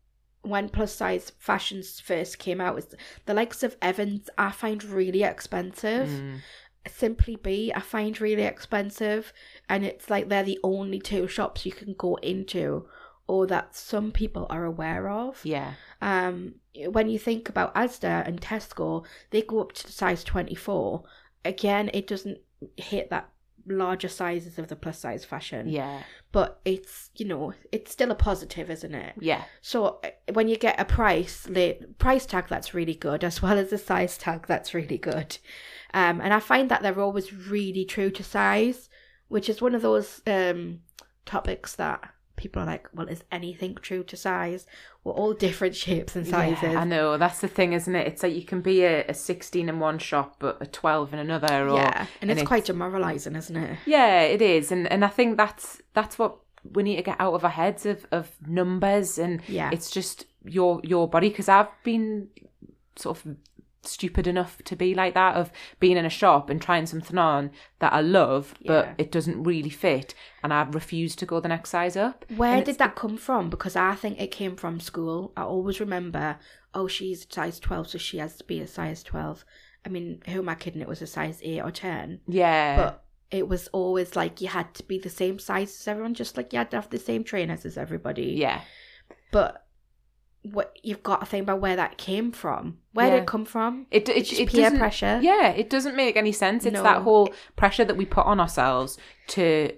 [0.43, 5.23] when plus size fashions first came out, it's the likes of Evans I find really
[5.23, 6.09] expensive.
[6.09, 6.39] Mm.
[6.87, 9.33] Simply Be, I find really expensive,
[9.69, 12.87] and it's like they're the only two shops you can go into,
[13.27, 15.39] or that some people are aware of.
[15.43, 15.73] Yeah.
[16.01, 21.03] Um, when you think about Asda and Tesco, they go up to size twenty four.
[21.43, 22.39] Again, it doesn't
[22.77, 23.30] hit that
[23.67, 26.03] larger sizes of the plus size fashion, Yeah.
[26.31, 29.13] but it's you know it's still a positive, isn't it?
[29.19, 29.43] Yeah.
[29.61, 33.57] So uh, when you get a price la- price tag that's really good, as well
[33.57, 35.37] as a size tag that's really good,
[35.93, 38.89] um, and I find that they're always really true to size,
[39.27, 40.79] which is one of those um
[41.25, 42.01] topics that
[42.41, 44.65] people are like, well, is anything true to size?
[45.03, 46.63] We're all different shapes and sizes.
[46.73, 47.17] Yeah, I know.
[47.17, 48.07] That's the thing, isn't it?
[48.07, 51.19] It's like you can be a, a 16 in one shop, but a 12 in
[51.19, 51.69] another.
[51.69, 53.77] Or, Yeah, and it's quite demoralizing, isn't it?
[53.85, 56.37] Yeah, it is, and and I think that's that's what
[56.75, 59.69] we need to get out of our heads of of numbers, and Yeah.
[59.71, 62.27] it's just your your body because I've been
[62.95, 63.35] sort of
[63.83, 67.51] stupid enough to be like that of being in a shop and trying something on
[67.79, 68.67] that I love, Yeah.
[68.67, 70.13] but it doesn't really fit,
[70.43, 72.25] and I refuse to go the next size up.
[72.35, 73.49] Where And did it's- that come from?
[73.49, 75.33] Because I think it came from school.
[75.35, 76.37] I always remember,
[76.73, 79.43] oh, she's a size 12, so she has to be a size 12.
[79.85, 80.81] I mean, who am I kidding?
[80.81, 82.21] It was a size 8 or 10.
[82.27, 86.13] Yeah, But it was always like you had to be the same size as everyone,
[86.13, 88.33] just like you had to have the same trainers as everybody.
[88.37, 88.61] yeah,
[89.31, 89.65] But
[90.43, 92.77] what you've got to think about where that came from.
[92.93, 93.85] Where did it come from?
[93.91, 95.19] it it, Just it peer pressure.
[95.21, 96.65] Yeah, it doesn't make any sense.
[96.65, 96.83] It's No.
[96.83, 99.73] that whole pressure that we put on ourselves to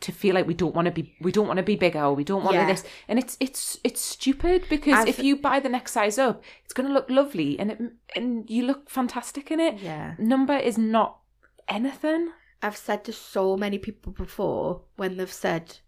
[0.00, 2.14] to feel like we don't want to be we don't want to be bigger or
[2.14, 2.66] we don't want Yeah.
[2.68, 6.18] to this and it's it's it's stupid because I've- if you buy the next size
[6.18, 7.80] up it's going to look lovely and it
[8.14, 10.14] and you look fantastic in it Yeah.
[10.16, 11.18] number is not
[11.66, 12.30] anything
[12.62, 15.78] I've said to so many people before when they've said,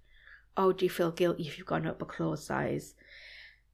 [0.56, 2.94] Oh, do you feel guilty if you've gone up a clothes size?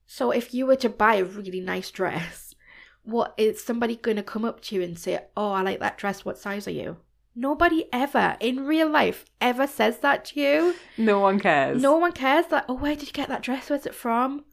[0.07, 2.55] So if you were to buy a really nice dress,
[3.03, 6.25] what is somebody gonna come up to you and say, Oh, I like that dress,
[6.25, 6.99] what size are you?
[7.35, 10.75] Nobody ever in real life ever says that to you.
[10.97, 11.83] No one cares.
[11.83, 12.47] No one cares.
[12.51, 13.69] Like, oh, where did you get that dress?
[13.69, 14.45] Where's it from?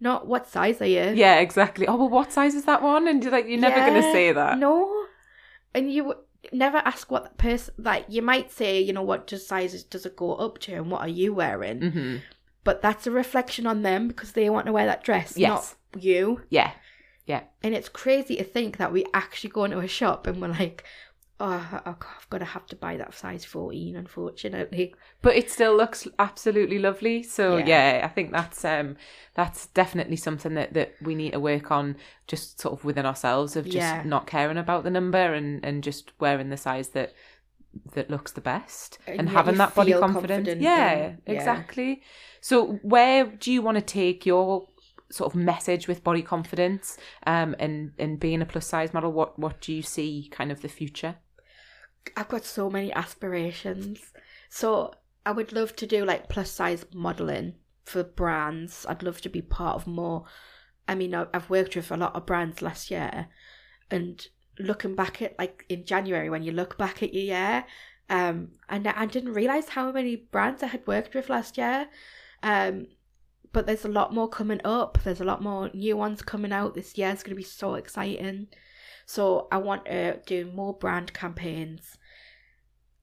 [0.00, 1.14] Not what size are you?
[1.14, 1.86] Yeah, exactly.
[1.86, 3.08] Oh, well, what size is that one?
[3.08, 4.58] And you're like, you're never going to say that.
[4.58, 5.06] No,
[5.74, 6.20] and you w-
[6.52, 8.04] never ask what the person like.
[8.08, 11.00] You might say, you know, what does sizes does it go up to, and what
[11.02, 11.80] are you wearing?
[11.90, 12.16] hmm
[12.64, 15.76] But that's a reflection on them because they want to wear that dress, Yes.
[15.94, 16.42] not you.
[16.50, 16.72] Yeah.
[17.26, 17.42] Yeah.
[17.62, 20.84] And it's crazy to think that we actually go into a shop and we're like,
[21.42, 23.96] oh, I've got to have to buy that size fourteen.
[23.96, 27.22] Unfortunately, But it still looks absolutely lovely.
[27.22, 27.98] So Yeah.
[27.98, 28.96] yeah, I think that's um
[29.34, 31.96] that's definitely something that, that we need to work on
[32.26, 34.02] just sort of within ourselves of just Yeah.
[34.04, 37.14] not caring about the number and, and just wearing the size that
[37.94, 40.46] that looks the best And and, having that body confidence.
[40.46, 41.32] confident Yeah, and- yeah.
[41.34, 42.02] exactly.
[42.40, 44.68] So where do you want to take your
[45.10, 49.12] sort of message with body confidence um and, and being a plus size model?
[49.12, 51.16] What what do you see kind of the future?
[52.16, 54.00] I've got so many aspirations.
[54.48, 54.94] So
[55.26, 57.54] I would love to do like plus size modeling
[57.84, 58.86] for brands.
[58.88, 60.24] I'd love to be part of more.
[60.88, 63.28] I mean, I've worked with a lot of brands last year,
[63.90, 64.26] and
[64.60, 67.64] looking back at like in January when you look back at your year,
[68.08, 71.88] um, and I didn't realize how many brands I had worked with last year.
[72.42, 72.88] Um,
[73.52, 74.98] but there's a lot more coming up.
[75.02, 77.10] There's a lot more new ones coming out this year.
[77.10, 78.48] It's going to be so exciting.
[79.06, 81.98] So I want to do more brand campaigns,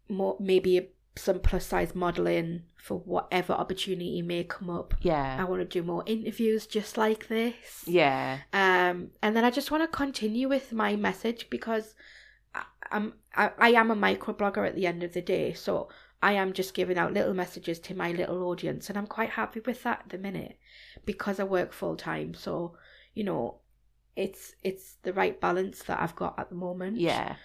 [0.07, 4.93] more maybe some plus size modeling for whatever opportunity may come up.
[5.01, 5.37] Yeah.
[5.39, 7.83] I want to do more interviews just like this.
[7.85, 8.39] Yeah.
[8.53, 11.95] Um, and then I just want to continue with my message because
[12.55, 15.89] I, I'm I, I am a microblogger at the end of the day, so
[16.21, 19.59] I am just giving out little messages to my little audience, and I'm quite happy
[19.59, 20.57] with that at the minute
[21.05, 22.33] because I work full time.
[22.33, 22.77] So
[23.13, 23.59] you know,
[24.15, 26.99] it's it's the right balance that I've got at the moment.
[26.99, 27.35] Yeah.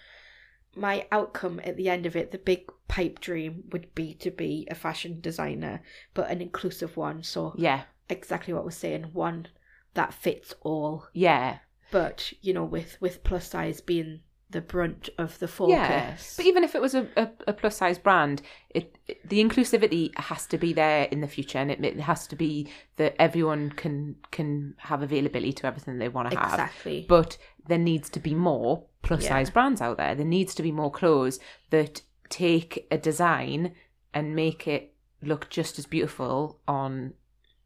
[0.75, 4.67] My outcome at the end of it, the big pipe dream would be to be
[4.71, 5.81] a fashion designer,
[6.13, 7.23] but an inclusive one.
[7.23, 7.83] So Yeah.
[8.09, 9.47] exactly what we're saying, one
[9.93, 11.59] that fits all Yeah.
[11.91, 14.21] but you know with with plus size being
[14.53, 17.75] the brunt of the focus Yeah, but even if it was a, a, a plus
[17.77, 21.83] size brand, it, it- the inclusivity has to be there in the future, and it,
[21.83, 26.37] it has to be that everyone can can have availability to everything they want to
[26.37, 26.53] have.
[26.53, 27.37] exactly But
[27.67, 29.29] there needs to be more plus Yeah.
[29.29, 30.15] size brands out there.
[30.15, 31.39] There needs to be more clothes
[31.69, 33.73] that take a design
[34.13, 37.13] and make it look just as beautiful on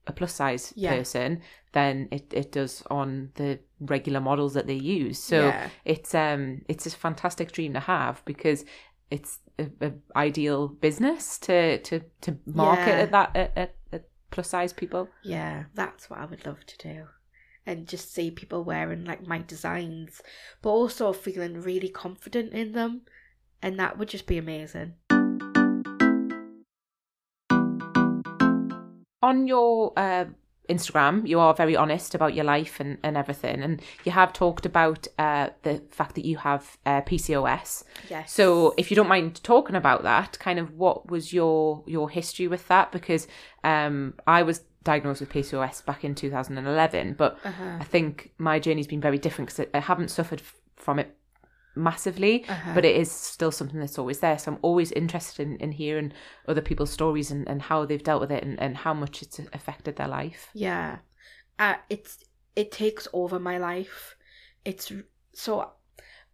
[0.07, 0.95] a plus size Yeah.
[0.95, 1.41] person
[1.73, 5.19] than it, it does on the regular models that they use.
[5.19, 5.69] So Yeah.
[5.85, 8.65] it's um it's a fantastic dream to have because
[9.11, 13.03] it's a, a ideal business to to to market Yeah.
[13.03, 15.09] at that at, at, at plus size people.
[15.23, 17.07] yeah that's what i would love to do
[17.65, 20.21] and just see people wearing like my designs
[20.61, 23.01] but also feeling really confident in them
[23.61, 24.93] and that would just be amazing
[29.21, 30.25] on your uh,
[30.69, 34.65] Instagram, you are very honest about your life and, and everything, and you have talked
[34.65, 37.83] about uh, the fact that you have uh, PCOS.
[38.09, 42.09] yes So, if you don't mind talking about that, kind of what was your your
[42.09, 42.91] history with that?
[42.91, 43.27] Because
[43.63, 47.77] um, I was diagnosed with PCOS back in 2011, but uh-huh.
[47.79, 50.41] I think my journey's been very different because I haven't suffered
[50.75, 51.16] from it
[51.77, 52.73] massively, Uh-huh.
[52.73, 54.37] but it is still something that's always there.
[54.37, 56.13] So I'm always interested in, in hearing
[56.47, 59.39] other people's stories and, and how they've dealt with it and, and how much it's
[59.53, 60.49] affected their life.
[60.53, 60.99] Yeah,
[61.59, 62.23] uh, it's
[62.55, 64.15] it takes over my life.
[64.65, 64.91] It's
[65.33, 65.71] so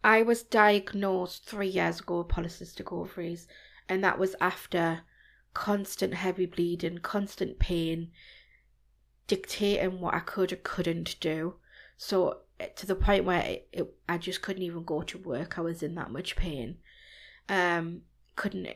[0.03, 3.47] I was diagnosed three years ago with polycystic ovaries,
[3.89, 5.01] and that was after
[5.53, 8.11] constant heavy bleeding, constant pain,
[9.27, 11.55] dictating what I could or couldn't do.
[11.97, 12.41] So
[12.77, 15.57] to the point where it, it, I just couldn't even go to work.
[15.57, 16.77] I was in that much pain.
[17.49, 18.01] Um,
[18.35, 18.67] couldn't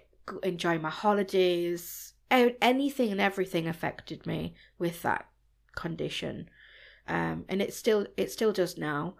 [0.43, 2.13] enjoy my holidays.
[2.29, 5.27] Anything and everything affected me with that
[5.75, 6.49] condition,
[7.07, 9.15] um, and it still it still does now.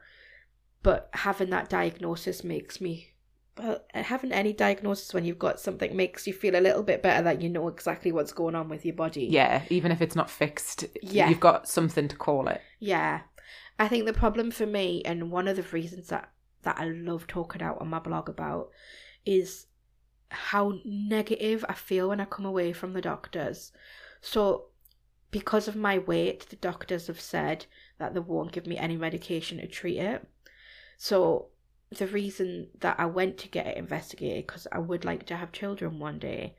[0.84, 3.14] But having that diagnosis makes me.
[3.58, 7.24] Well, having any diagnosis when you've got something makes you feel a little bit better
[7.24, 9.26] that you know exactly what's going on with your body.
[9.32, 11.28] Yeah, even if it's not fixed, Yeah.
[11.30, 12.62] you've got something to call it.
[12.80, 13.22] Yeah.
[13.80, 16.32] I think the problem for me and one of the reasons that
[16.64, 18.72] that I love talking out on my blog about
[19.26, 19.68] is
[20.30, 23.72] how negative I feel when I come away from the doctors.
[24.20, 24.66] So
[25.32, 27.66] because of my weight, the doctors have said
[28.00, 30.28] that they won't give me any medication to treat it.
[30.98, 31.50] So
[31.90, 35.52] the reason that I went to get it investigated because I would like to have
[35.52, 36.56] children one day.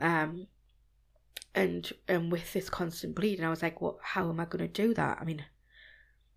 [0.00, 0.46] Um
[1.54, 3.96] and and with this constant bleeding, I was like, "What?
[4.00, 5.18] how am I going to do that?
[5.20, 5.44] I mean,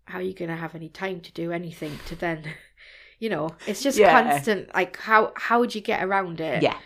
[0.06, 2.44] how are you going to have any time to do anything to then,
[3.18, 4.12] you know, it's just Yeah.
[4.22, 4.72] constant.
[4.74, 6.62] Like how how would you get around it?
[6.62, 6.78] Yeah.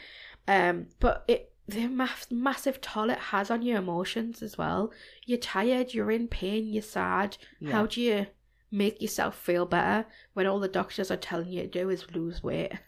[0.47, 4.91] Um, but it the mass, massive toll it has on your emotions as well.
[5.27, 7.37] You're tired, you're in pain, you're sad.
[7.61, 7.73] Yeah.
[7.73, 8.27] How do you
[8.71, 12.43] make yourself feel better when all the doctors are telling you to do is lose
[12.43, 12.73] weight?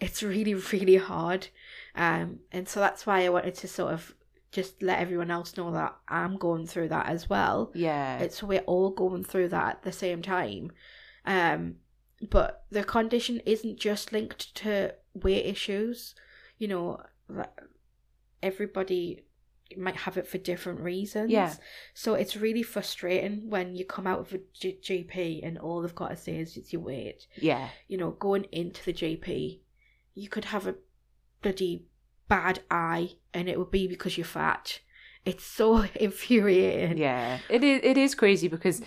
[0.00, 1.46] It's really, really hard.
[1.94, 4.12] Um, and so that's why I wanted to sort of
[4.54, 7.72] just let everyone else know that I'm going through that as well.
[7.74, 8.18] Yeah.
[8.18, 10.70] It's we're all going through that at the same time.
[11.26, 11.76] Um,
[12.30, 16.14] but the condition isn't just linked to weight issues.
[16.58, 17.00] You know,
[18.42, 19.24] everybody
[19.76, 21.30] might have it for different reasons.
[21.30, 21.54] Yeah.
[21.94, 25.94] So it's really frustrating when you come out of a G- GP and all they've
[25.94, 27.26] got to say is it's your weight.
[27.36, 27.70] yeah.
[27.88, 29.60] You know, going into the GP,
[30.14, 30.76] you could have a
[31.42, 31.86] bloody
[32.28, 34.80] bad eye and it would be because you're fat.
[35.24, 36.98] It's so infuriating.
[36.98, 37.80] Yeah, it is.
[37.82, 38.82] It is crazy because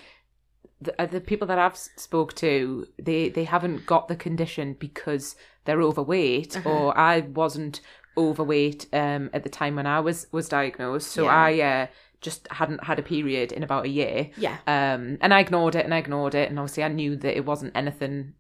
[0.82, 5.36] the, uh, the people that I've spoke to, they they haven't got the condition because
[5.66, 6.70] they're overweight, Uh-huh.
[6.70, 7.82] or I wasn't
[8.18, 11.12] overweight um, at the time when I was was diagnosed.
[11.12, 11.36] So Yeah.
[11.36, 11.88] I uh,
[12.22, 14.58] just hadn't had a period in about a year, Yeah.
[14.66, 17.46] um, and I ignored it and I ignored it, and obviously I knew that it
[17.46, 18.34] wasn't anything.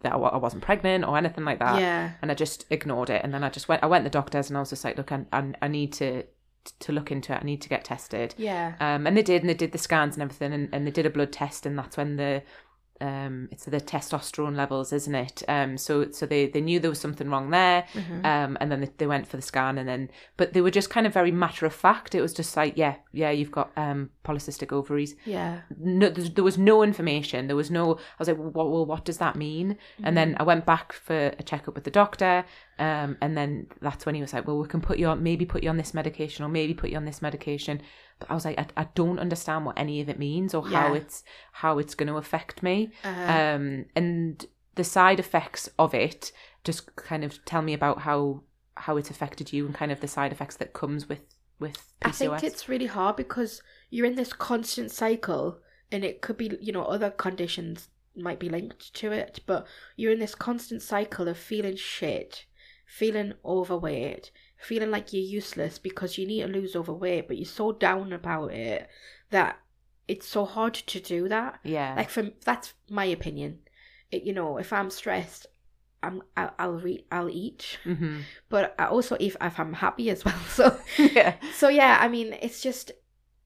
[0.00, 2.12] That I I wasn't pregnant or anything like that yeah.
[2.22, 3.22] and I just ignored it.
[3.24, 3.82] And then I just went.
[3.82, 5.92] I went to the doctors, and I was just like, "Look, I, I, I need
[5.94, 6.24] to
[6.80, 7.40] to look into it.
[7.42, 8.74] I need to get tested." Yeah.
[8.80, 11.06] Um, and they did, and they did the scans and everything, and, and they did
[11.06, 12.42] a blood test, and that's when the
[13.00, 15.42] um, it's the testosterone levels, isn't it?
[15.48, 18.24] Um, so so they they knew there was something wrong there, Mhm.
[18.24, 20.90] um, and then they, they went for the scan, and then but they were just
[20.90, 22.14] kind of very matter of fact.
[22.14, 25.14] It was just like, yeah, yeah, you've got um polycystic ovaries.
[25.24, 25.60] Yeah.
[25.78, 27.46] No, there there was no information.
[27.46, 27.94] There was no.
[27.94, 29.76] I was like, well, what, well, what does that mean?
[30.02, 32.44] And then I went back for a checkup with the doctor,
[32.78, 35.44] um, and then that's when he was like, well, we can put you on, maybe
[35.44, 37.80] put you on this medication, or maybe put you on this medication.
[38.18, 40.94] But I was like, I, I don't understand what any of it means or how
[40.94, 42.90] it's how it's going to affect me.
[43.04, 46.32] Uh, Um, and the side effects of it,
[46.64, 48.42] just kind of tell me about how
[48.76, 51.22] how it affected you and kind of the side effects that comes with
[51.58, 52.06] with PCOS.
[52.06, 55.58] I think it's really hard because you're in this constant cycle,
[55.90, 59.66] and it could be, you know, other conditions might be linked to it, but
[59.96, 62.46] you're in this constant cycle of feeling shit,
[62.86, 67.72] feeling overweight, feeling like you're useless because you need to lose overweight, but you're so
[67.72, 68.88] down about it
[69.30, 69.60] that
[70.08, 71.60] it's so hard to do that.
[71.64, 73.60] yeah, Like, from that's my opinion.
[74.10, 75.46] It, you know, if I'm stressed,
[76.02, 80.24] I'm I'll I'll, re- I'll eat, hmm but I also if if I'm happy as
[80.24, 80.38] well.
[80.48, 82.92] So yeah, so yeah, I mean, it's just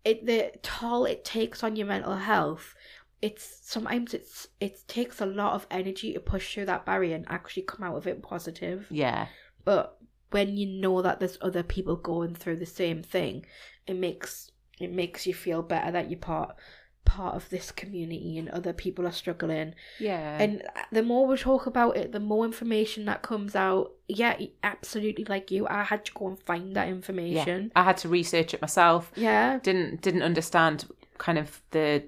[0.04, 2.74] it the toll it takes on your mental health.
[3.20, 7.26] It's sometimes it's it takes a lot of energy to push through that barrier and
[7.28, 8.88] actually come out of it positive.
[8.90, 9.28] yeah,
[9.64, 9.98] But
[10.32, 13.46] when you know that there's other people going through the same thing,
[13.86, 16.56] it makes it makes you feel better that you're part
[17.04, 19.74] part of this community and other people are struggling.
[19.98, 20.62] yeah, And
[20.92, 23.90] the more we talk about it, the more information that comes out.
[24.08, 25.24] Yeah, absolutely.
[25.24, 27.62] Like you, I had to go and find that information.
[27.74, 27.80] yeah.
[27.80, 29.10] I had to research it myself.
[29.16, 30.86] Yeah, Didn't didn't understand
[31.18, 32.04] kind of the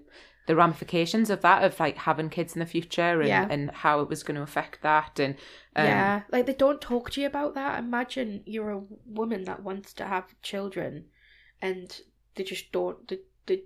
[0.47, 3.47] the ramifications of that of like having kids in the future and, Yeah.
[3.51, 5.37] and how it was going to affect that and
[5.77, 6.23] um, yeah.
[6.31, 7.79] Like they don't talk to you about that.
[7.79, 11.07] Imagine you're a woman that wants to have children,
[11.61, 12.01] and
[12.37, 13.09] they just don't.
[13.09, 13.63] They, they,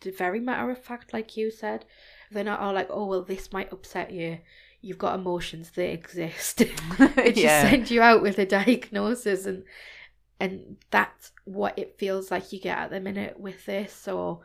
[0.00, 1.84] they're very matter of fact, like you said.
[2.30, 4.38] They're not all like, oh well, this might upset you.
[4.80, 6.58] You've got emotions; they exist.
[6.98, 9.64] they just yeah, send you out with a diagnosis, and
[10.40, 13.92] and that's what it feels like you get at the minute with this.
[13.92, 14.40] So,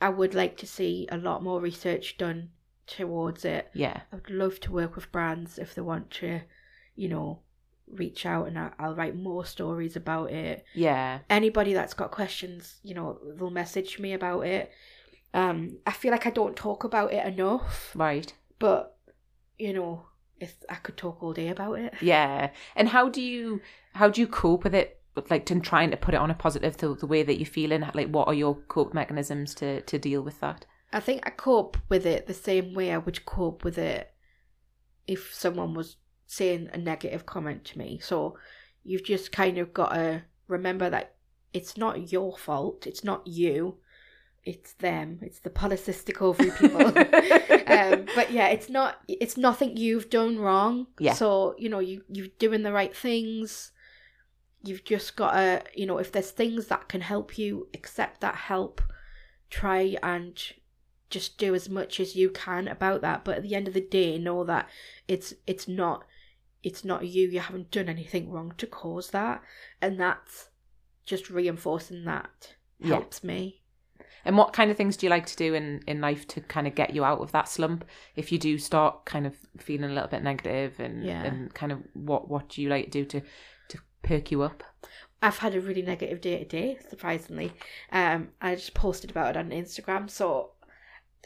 [0.00, 2.50] I would like to see a lot more research done
[2.86, 3.70] towards it.
[3.74, 6.40] yeah, I'd love to work with brands if they want to,
[6.96, 7.40] you know,
[7.86, 10.64] reach out and I- I'll write more stories about it.
[10.74, 14.70] yeah, Anybody that's got questions, you know, they'll message me about it.
[15.34, 18.96] Um, I feel like I don't talk about it enough, right, but
[19.58, 20.06] you know,
[20.40, 21.94] if I could talk all day about it.
[22.00, 22.50] yeah.
[22.74, 23.60] And how do you
[23.94, 24.99] how do you cope with it?
[25.14, 27.46] But like to trying to put it on a positive to the way that you're
[27.46, 27.84] feeling.
[27.94, 30.66] Like, what are your cope mechanisms to to deal with that?
[30.92, 34.12] I think I cope with it the same way I would cope with it
[35.06, 35.96] if someone was
[36.26, 37.98] saying a negative comment to me.
[38.00, 38.36] So
[38.84, 41.14] you've just kind of got to remember that
[41.52, 42.86] it's not your fault.
[42.86, 43.78] It's not you.
[44.44, 45.18] It's them.
[45.22, 46.86] It's the polycystic ovary people.
[46.86, 48.98] um, but yeah, it's not.
[49.06, 50.86] It's nothing you've done wrong.
[50.98, 51.12] Yeah.
[51.12, 53.72] So you know you you're doing the right things.
[54.62, 58.34] You've just got to you know if there's things that can help you, accept that
[58.34, 58.80] help.
[59.48, 60.40] Try and
[61.08, 63.24] just do as much as you can about that.
[63.24, 64.68] But at the end of the day, know that
[65.08, 66.04] it's it's not
[66.62, 67.28] it's not you.
[67.28, 69.42] You haven't done anything wrong to cause that,
[69.80, 70.50] and that's
[71.04, 72.88] just reinforcing that Yeah.
[72.96, 73.62] helps me.
[74.24, 76.66] And what kind of things do you like to do in, in life to kind
[76.66, 77.86] of get you out of that slump?
[78.14, 81.24] If you do start kind of feeling a little bit negative and Yeah.
[81.24, 83.22] and kind of what what do you like to do to
[84.02, 84.62] perk you up?
[85.22, 87.52] I've had a really negative day today, surprisingly.
[87.92, 90.08] Um, I just posted about it on Instagram.
[90.08, 90.52] So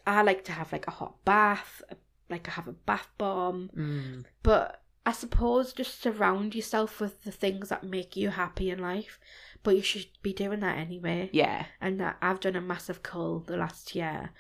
[0.07, 1.83] I like to have like a hot bath,
[2.29, 3.71] like I have a bath bomb.
[3.77, 4.25] Mm.
[4.43, 9.19] But I suppose just surround yourself with the things that make you happy in life.
[9.63, 11.31] But you should be doing that anyway.
[11.33, 11.67] Yeah.
[11.81, 14.31] And that I've done a massive cull the last year.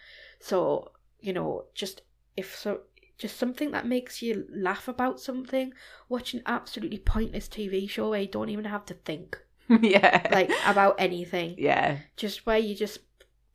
[0.40, 2.02] So, you know, just
[2.36, 2.80] if so
[3.18, 5.72] just something that makes you laugh about something,
[6.08, 9.38] watch an absolutely pointless TV show where you don't even have to think
[9.80, 10.26] yeah.
[10.32, 11.54] like about anything.
[11.58, 11.98] yeah.
[12.16, 12.98] Just where you just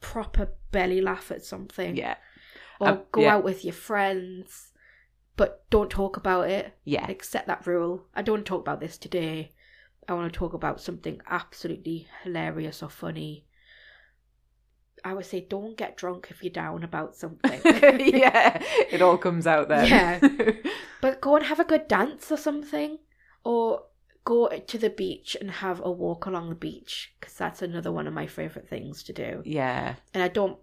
[0.01, 1.95] proper belly laugh at something.
[1.97, 2.16] Yeah.
[2.80, 3.36] Or Um, go yeah.
[3.36, 4.72] out with your friends,
[5.36, 6.74] but don't talk about it.
[6.86, 7.05] Yeah.
[7.05, 8.05] Like set that rule.
[8.16, 9.51] I don't talk about this today.
[10.07, 13.45] I want to talk about something absolutely hilarious or funny.
[15.06, 17.62] I would say don't get drunk if you're down about something.
[17.66, 18.62] yeah.
[18.91, 19.86] It all comes out there.
[19.86, 20.20] Yeah.
[21.02, 23.00] But go and have a good dance or something.
[23.45, 23.84] Or
[24.26, 28.06] go to the beach and have a walk along the beach because that's another one
[28.08, 29.41] of my favourite things to do.
[29.45, 29.95] yeah.
[30.14, 30.58] And I don't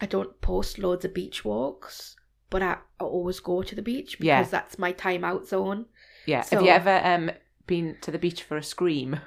[0.00, 2.16] I don't post loads of beach walks,
[2.50, 4.42] but I, I always go to the beach because Yeah.
[4.44, 5.86] that's my time out zone.
[6.26, 6.40] Yeah.
[6.42, 7.30] So- Have you ever um
[7.66, 9.20] been to the beach for a scream?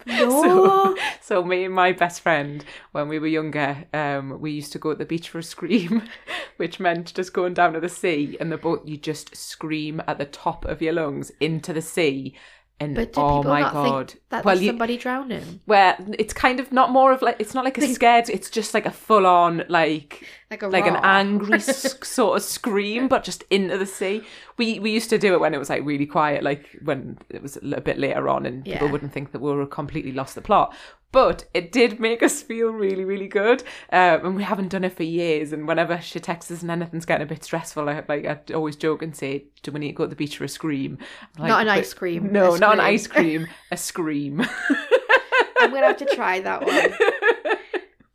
[0.06, 0.28] No.
[0.42, 4.78] So, so me and my best friend, when we were younger, um, we used to
[4.78, 6.02] go to the beach for a scream,
[6.56, 10.18] which meant just going down to the sea and the boat you just scream at
[10.18, 12.34] the top of your lungs into the sea.
[12.80, 14.10] And But do oh people my not god!
[14.10, 15.60] think that well, there's you, somebody drowning?
[15.66, 18.30] where it's kind of not more of like it's not like a scared.
[18.30, 23.06] It's just like a full on like Like a like an angry sort of scream,
[23.06, 24.22] but just into the sea.
[24.56, 27.42] We we used to do it when it was like really quiet, like when it
[27.42, 30.40] was a bit later on, and people wouldn't think that we were completely lost the
[30.40, 30.74] plot.
[31.12, 34.92] But it did make us feel really, really good, um, and we haven't done it
[34.94, 35.52] for years.
[35.52, 38.76] And whenever she texts us and anything's getting a bit stressful, I like I always
[38.76, 40.96] joke and say, "Do we need to go to the beach for a scream?"
[41.38, 43.48] Like, Not an ice cream, No, not an ice cream.
[43.70, 44.40] A scream.
[45.60, 47.07] I'm gonna have to try that one.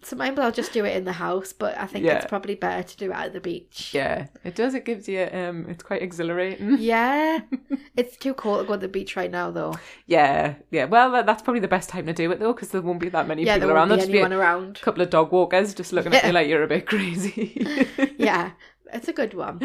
[0.05, 2.15] Sometimes I'll just do it in the house, but I think Yeah.
[2.17, 3.91] it's probably better to do it at the beach.
[3.93, 4.73] yeah, it does.
[4.73, 5.27] It gives you.
[5.31, 6.77] Um, it's quite exhilarating.
[6.79, 7.39] Yeah.
[7.95, 9.73] it's too cold to go to the beach right now, though.
[10.05, 10.85] Yeah, yeah.
[10.85, 13.27] Well, that's probably the best time to do it though, because there won't be that
[13.27, 13.89] many yeah, people there around.
[13.89, 14.81] There'll just anyone be a around.
[14.81, 17.65] couple of dog walkers just looking at you like you're a bit crazy.
[18.17, 18.51] yeah,
[18.93, 19.61] it's a good one.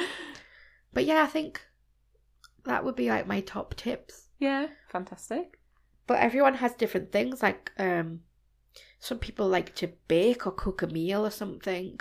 [0.93, 1.61] But yeah, I think
[2.65, 4.29] that would be like my top tips.
[4.39, 5.59] yeah, fantastic.
[6.07, 7.43] But everyone has different things.
[7.43, 8.21] Like, um,
[9.01, 12.01] some people like to bake or cook a meal or something,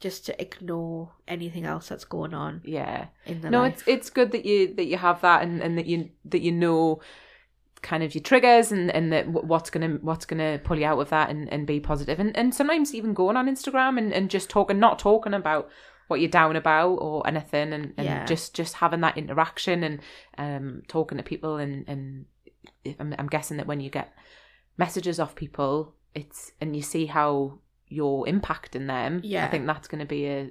[0.00, 3.06] just to ignore anything else that's going on Yeah.
[3.26, 3.74] in their No, life.
[3.74, 6.52] it's it's good that you that you have that and, and that you that you
[6.52, 7.00] know
[7.82, 11.08] kind of your triggers and and that what's gonna what's gonna pull you out of
[11.08, 14.50] that and, and be positive and and sometimes even going on Instagram and, and just
[14.50, 15.70] talking not talking about
[16.08, 18.26] what you're down about or anything and, and Yeah.
[18.26, 20.00] just just having that interaction and
[20.36, 22.26] um talking to people and and
[22.98, 24.12] I'm, I'm guessing that when you get
[24.76, 27.58] messages off people it's and you see how
[27.88, 29.44] you're impacting them Yeah.
[29.46, 30.50] I think that's going to be a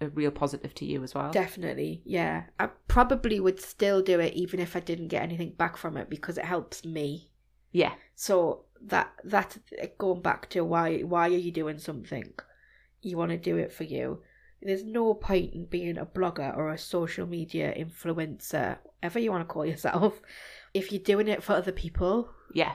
[0.00, 2.44] a real positive to you as well Definitely, yeah.
[2.60, 6.08] I probably would still do it even if I didn't get anything back from it
[6.08, 7.32] because it helps me.
[7.72, 9.58] yeah So that that
[9.98, 12.32] going back to why why are you doing something?
[13.02, 14.22] You want to do it for you.
[14.62, 19.48] There's no point in being a blogger or a social media influencer, whatever you want
[19.48, 20.20] to call yourself,
[20.74, 22.74] if you're doing it for other people yeah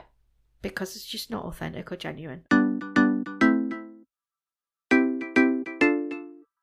[0.64, 2.42] because it's just not authentic or genuine.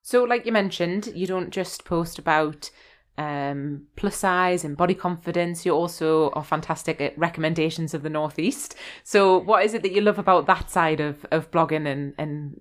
[0.02, 2.72] So, like you mentioned, you don't just post about
[3.20, 5.66] um, plus size and body confidence.
[5.68, 8.76] You also are fantastic at recommendations of the Northeast.
[9.04, 12.60] So, what is it that you love about that side of, of blogging and, and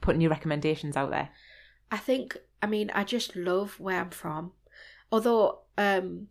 [0.00, 1.30] putting your recommendations out there?
[1.92, 4.50] I think I mean I just love where I'm from.
[5.12, 6.26] Although um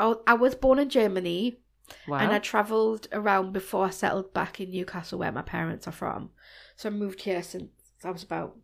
[0.00, 1.60] I, I was born in Germany
[2.06, 2.18] Wow.
[2.18, 6.30] and I travelled around before I settled back in Newcastle where my parents are from.
[6.76, 7.70] So I moved here since
[8.04, 8.56] I was about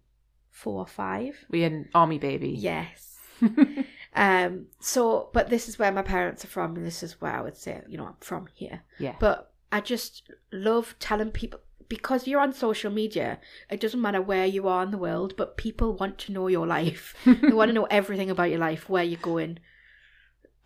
[0.51, 1.45] four or five.
[1.51, 2.51] We're an army baby.
[2.51, 3.19] Yes.
[4.17, 7.41] um so but this is where my parents are from and this is where I
[7.41, 8.83] would say, you know, I'm from here.
[8.99, 9.17] yeah.
[9.19, 14.47] But I just love telling people because you're on social media, it doesn't matter where
[14.47, 17.15] you are in the world, but people want to know your life.
[17.25, 19.59] they want to know everything about your life, where you're going,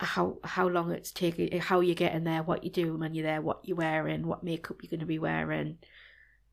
[0.01, 3.27] how how long it's taking, eh, how you're getting there, what you're doing when you're
[3.27, 5.79] there, what you're wearing, what makeup you're going to be wearing.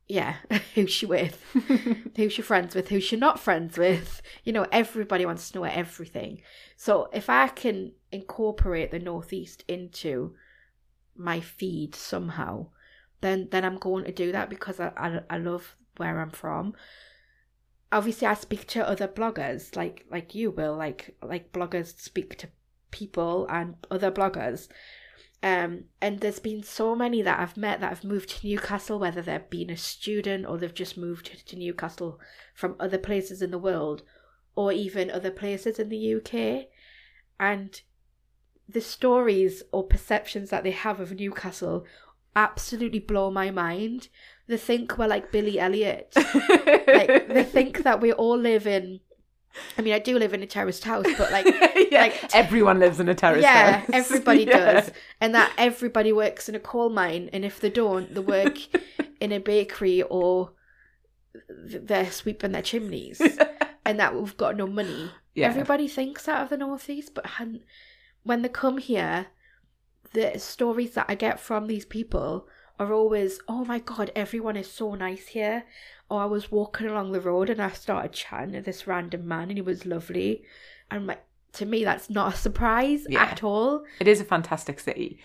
[0.07, 0.35] Yeah,
[0.75, 1.41] who's she with?
[2.15, 2.89] who's she friends with?
[2.89, 4.21] Who's she not friends with?
[4.43, 6.41] You know, everybody wants to know everything.
[6.75, 10.35] So if I can incorporate the Northeast into
[11.15, 12.67] my feed somehow,
[13.21, 16.73] then then I'm going to do that because I, I, I love where I'm from.
[17.91, 22.47] Obviously, I speak to other bloggers like like you will like like bloggers speak to
[22.95, 24.67] people and other bloggers.
[25.43, 29.21] Um, and there's been so many that I've met that have moved to Newcastle, whether
[29.21, 32.19] they've been a student or they've just moved to Newcastle
[32.53, 34.01] from other places in the world
[34.55, 36.67] or even other places in the UK.
[37.39, 37.79] And
[38.67, 41.85] the stories or perceptions that they have of Newcastle
[42.35, 44.09] absolutely blow my mind.
[44.47, 46.13] They think we're like Billy Elliot.
[46.15, 49.01] like they think that we all live in
[49.77, 51.45] I mean, I do live in a terraced house, but like,
[51.91, 53.89] yeah, like everyone lives in a terrace yeah, house.
[53.93, 54.73] everybody Yeah.
[54.81, 54.91] does,
[55.21, 58.57] and that everybody works in a coal mine, and if they don't, they work
[59.19, 60.51] in a bakery or
[61.49, 63.21] they're sweeping their chimneys,
[63.85, 65.11] and that we've got no money.
[65.33, 65.47] Yeah.
[65.47, 67.25] Everybody thinks that of the northeast, but
[68.23, 69.27] when they come here,
[70.13, 72.47] the stories that I get from these people
[72.79, 75.65] are always, "Oh my god, everyone is so nice here."
[76.09, 79.49] Or I was walking along the road and I started chatting to this random man,
[79.49, 80.43] and he was lovely.
[80.91, 83.23] And like, to me, that's not a surprise Yeah.
[83.23, 83.83] at all.
[83.99, 85.19] It is a fantastic city.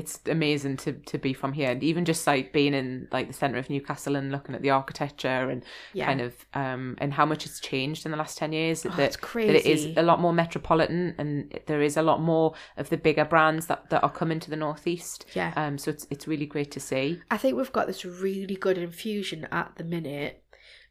[0.00, 3.32] It's amazing to to be from here, and even just like being in like the
[3.42, 5.60] center of Newcastle and looking at the architecture and
[5.92, 6.06] Yeah.
[6.06, 8.86] kind of um and how much it's changed in the last ten years.
[8.86, 11.30] Oh, that, that it is a lot more metropolitan, and
[11.66, 14.56] there is a lot more of the bigger brands that, that are coming to the
[14.56, 15.26] northeast.
[15.34, 15.52] Yeah.
[15.56, 15.78] Um.
[15.78, 17.20] So it's it's really great to see.
[17.30, 20.34] I think we've got this really good infusion at the minute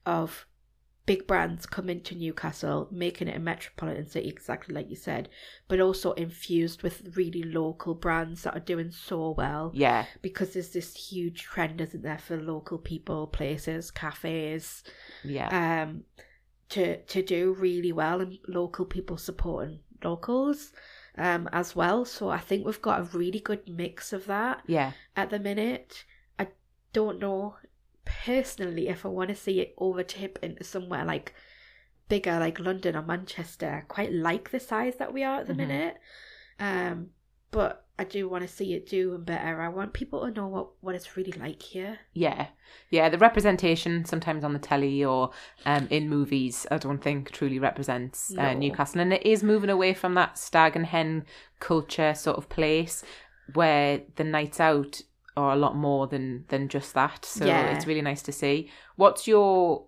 [0.05, 0.45] of
[1.07, 5.29] big brands coming to Newcastle, making it a metropolitan city, exactly like you said,
[5.69, 9.71] but also infused with really local brands that are doing so well.
[9.73, 10.05] Yeah.
[10.21, 14.83] Because there's this huge trend, isn't there, for local people, places, cafes,
[15.23, 15.47] Yeah.
[15.87, 16.03] um,
[16.69, 20.73] to to do really well, and local people supporting locals,
[21.17, 22.03] um, as well.
[22.03, 24.91] So I think we've got a really good mix of that yeah.
[25.15, 26.03] at the minute.
[26.37, 26.47] I
[26.91, 27.55] don't know
[28.23, 31.33] personally if I want to see it overtip into somewhere like
[32.09, 33.69] bigger, like London or Manchester.
[33.69, 35.57] I quite like the size that we are at the Mhm.
[35.57, 35.97] minute,
[36.59, 37.09] um,
[37.51, 39.59] but I do want to see it doing better.
[39.59, 41.99] I want people to know what what it's really like here.
[42.13, 42.47] Yeah,
[42.89, 43.09] yeah.
[43.09, 45.31] The representation sometimes on the telly or
[45.65, 49.93] um, in movies, I don't think truly represents uh, Newcastle, and it is moving away
[49.93, 51.25] from that stag and hen
[51.59, 53.03] culture sort of place
[53.53, 55.01] where the nights out
[55.37, 57.23] are a lot more than than just that.
[57.25, 57.67] So Yeah.
[57.75, 58.69] it's really nice to see.
[58.97, 59.85] What's your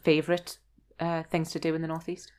[0.00, 0.58] favorite
[1.00, 2.30] uh, things to do in the northeast?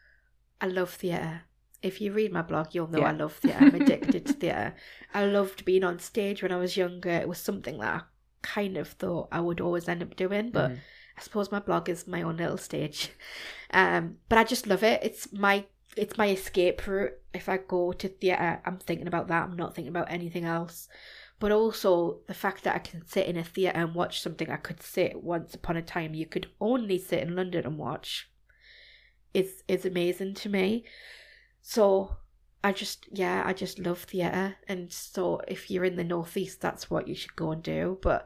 [0.61, 1.41] I love theatre.
[1.81, 3.09] If you read my blog, you'll know Yeah.
[3.09, 3.59] I love theatre.
[3.65, 4.75] I'm addicted to theatre.
[5.13, 7.09] I loved being on stage when I was younger.
[7.09, 8.01] It was something that I
[8.41, 10.79] kind of thought I would always end up doing, but Mhm.
[11.17, 13.09] I suppose my blog is my own little stage.
[13.75, 15.01] Um, but I just love it.
[15.03, 15.65] It's my
[15.97, 17.13] it's my escape route.
[17.33, 19.43] If I go to theatre, I'm thinking about that.
[19.45, 20.87] I'm not thinking about anything else.
[21.43, 24.55] But also the fact that I can sit in a theatre and watch something I
[24.55, 28.29] could sit once upon a time you could only sit in London and watch
[29.33, 30.85] is is amazing to me.
[31.61, 32.15] So
[32.63, 36.89] I just yeah, I just love theatre and so if you're in the northeast that's
[36.89, 37.99] what you should go and do.
[38.01, 38.25] But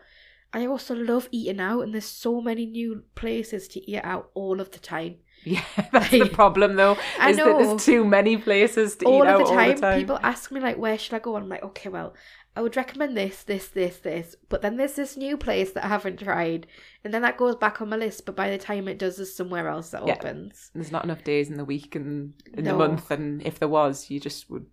[0.53, 4.61] I also love eating out and there's so many new places to eat out all
[4.61, 5.15] of the time.
[5.43, 6.97] Yeah, that's the problem though.
[7.19, 7.57] I is that know.
[7.57, 9.99] there's too many places to all eat out the time, all of the time.
[9.99, 12.15] people ask me like where should I go and I'm like okay well
[12.57, 15.89] I would recommend this this this this but then there's this new place that I
[15.89, 16.65] haven't tried
[17.03, 19.35] and then that goes back on my list but by the time it does there's
[19.35, 20.15] somewhere else that Yeah.
[20.15, 20.71] opens.
[20.73, 24.09] There's not enough days in the week and in the month and if there was
[24.09, 24.65] you just would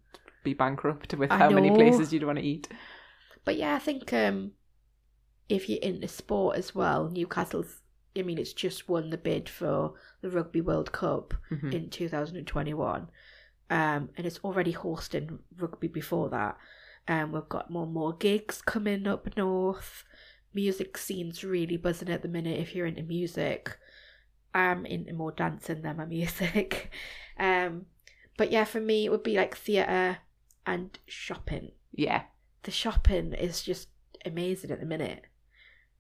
[0.43, 2.69] be bankrupt with I how many places you'd want to eat.
[3.45, 4.53] But yeah I think um
[5.49, 7.83] if you're into sport as well Newcastle's
[8.17, 11.75] I mean it's just won the bid for the Rugby World Cup Mhm.
[11.75, 13.09] in 2021
[13.71, 16.57] um, and it's already hosting rugby before that
[17.09, 20.05] um, we've got more and more gigs coming up north.
[20.53, 23.77] Music scene's really buzzing at the minute if you're into music.
[24.55, 26.91] I'm into more dancing than my music.
[27.39, 27.87] Um,
[28.37, 30.19] but yeah for me it would be like theatre
[30.67, 31.73] and shopping.
[31.93, 32.23] Yeah.
[32.63, 33.89] The shopping is just
[34.25, 35.25] amazing at the minute.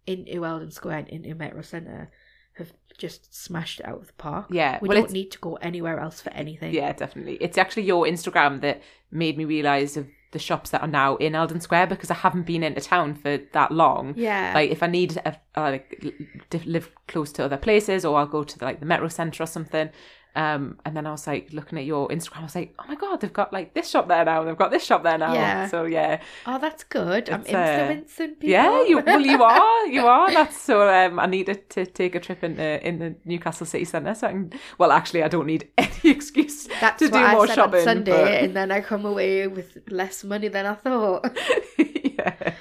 [0.06, 2.10] Into Eldon Square and into Metro Centre
[2.56, 4.46] have just smashed it out of the park.
[4.50, 6.72] Yeah we well don't need to go anywhere else for anything.
[6.72, 7.36] Yeah definitely.
[7.40, 8.80] It's actually your instagram that
[9.10, 12.42] made me realize of the shops that are now in eldon square because i haven't
[12.42, 14.12] been into town for that long.
[14.16, 14.52] Yeah.
[14.54, 16.04] Like if i need a, uh, like
[16.50, 19.42] to live close to other places or i'll go to the, like the metro center
[19.42, 19.88] or something
[20.36, 22.96] um and then i was like looking at your instagram i was like oh my
[22.96, 25.32] god they've got like this shop there now and they've got this shop there now
[25.32, 25.68] Yeah.
[25.68, 27.30] so yeah Oh, that's good.
[27.30, 27.56] I'm It's, uh,
[27.90, 28.48] influencing people.
[28.50, 30.30] Yeah, you well you are, you are.
[30.32, 30.88] That's so.
[30.88, 34.14] Um, I needed to take a trip in the in the Newcastle city centre.
[34.14, 34.52] So I can.
[34.78, 37.80] Well, actually, I don't need any excuse That's to do I more shopping.
[37.80, 41.36] on Sunday, and then I come away with less money than I thought.
[41.78, 42.52] yeah.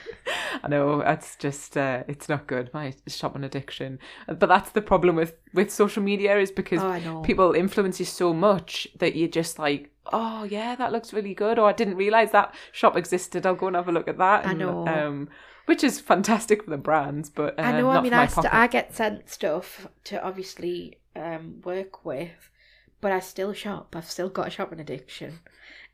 [0.66, 2.70] I know that's just uh, it's not good.
[2.74, 7.54] My shopping addiction, but that's the problem with with social media is because Oh, people
[7.54, 11.68] influence you so much that you're just like, oh yeah, that looks really good, or
[11.70, 13.46] I didn't realize that shop existed.
[13.46, 14.48] I'll go and have a look at that.
[14.48, 14.88] I know.
[14.88, 15.30] um,
[15.66, 17.90] which is fantastic for the brands, but uh, I know.
[17.90, 22.50] I mean, I, st- I get sent stuff to obviously um, work with,
[23.02, 23.96] but I still shop.
[23.96, 25.40] I've still got a shopping addiction.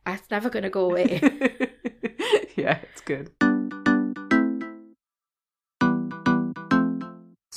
[0.08, 1.20] It's never going to go away.
[2.56, 3.32] yeah, it's good.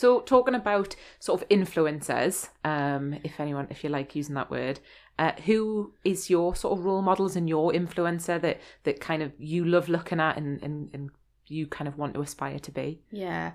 [0.03, 4.80] So, talking about sort of influencers, um, if anyone, if you like using that word,
[5.16, 9.30] uh, who is your sort of role models and your influencer that that kind of
[9.38, 11.11] you love looking at and and, and
[11.46, 13.00] you kind of want to aspire to be?
[13.12, 13.53] yeah,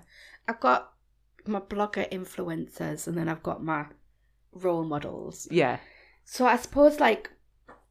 [0.48, 0.94] I've got
[1.44, 3.84] my blogger influencers, and then I've got my
[4.54, 5.48] role models.
[5.50, 5.76] Yeah,
[6.24, 7.30] So I suppose like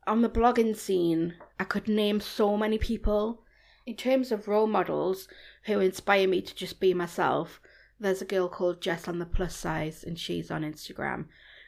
[0.07, 3.43] on the blogging scene, I could name so many people.
[3.85, 5.27] In terms of role models
[5.65, 7.61] who inspire me to just be myself,
[7.99, 11.25] there's a girl called Jess on the plus size and she's on Instagram.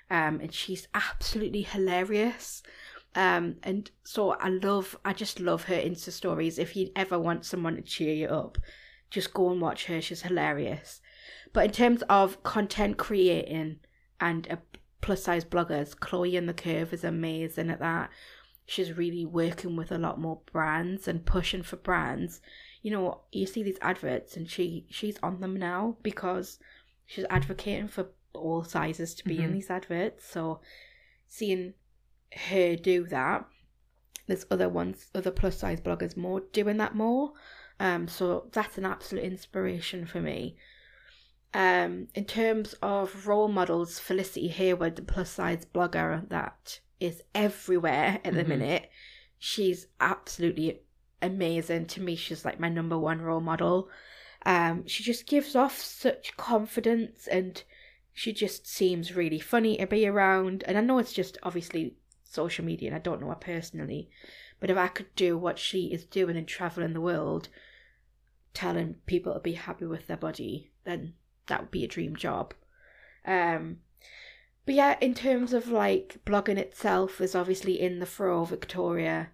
[0.09, 2.63] Um and she's absolutely hilarious.
[3.15, 6.59] Um and so I love I just love her Insta stories.
[6.59, 8.57] If you ever want someone to cheer you up,
[9.09, 10.01] just go and watch her.
[10.01, 11.01] She's hilarious.
[11.53, 13.80] But in terms of content creating
[14.19, 14.57] and
[15.01, 18.09] plus size bloggers, Chloe and the Curve is amazing at that.
[18.65, 22.39] She's really working with a lot more brands and pushing for brands.
[22.82, 26.59] You know, you see these adverts and she she's on them now because
[27.05, 29.53] she's advocating for all sizes to be in Mhm.
[29.53, 30.25] these adverts.
[30.25, 30.61] So
[31.27, 31.73] seeing
[32.47, 33.45] her do that,
[34.27, 37.34] there's other ones, other plus size bloggers more doing that more.
[37.80, 40.55] Um, so that's an absolute inspiration for me.
[41.53, 48.19] Um, in terms of role models, Felicity Hayward, the plus size blogger that is everywhere
[48.23, 48.47] at the Mhm.
[48.49, 48.91] minute,
[49.39, 50.82] she's absolutely
[51.22, 51.86] amazing.
[51.88, 53.89] To me, she's like my number one role model.
[54.45, 57.61] Um, she just gives off such confidence and
[58.13, 60.63] she just seems really funny to be around.
[60.67, 64.09] And I know it's just obviously social media and I don't know her personally,
[64.59, 67.49] but if I could do what she is doing and traveling the world,
[68.53, 71.13] telling people to be happy with their body, then
[71.47, 72.53] that would be a dream job.
[73.26, 73.78] Um,
[74.65, 79.30] but yeah, in terms of like blogging itself, is obviously In The Frow, Victoria.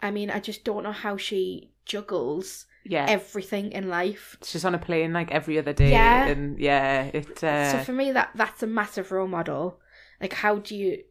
[0.00, 3.06] I mean, I just don't know how she juggles yeah.
[3.08, 4.36] everything in life.
[4.42, 6.26] She's on a plane like every other day, Yeah.
[6.26, 7.42] and yeah, it.
[7.42, 9.80] Uh, so for me, that that's a massive role model.
[10.20, 11.02] Like, how do you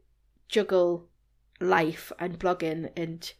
[0.47, 1.09] juggle
[1.59, 3.31] life and blogging and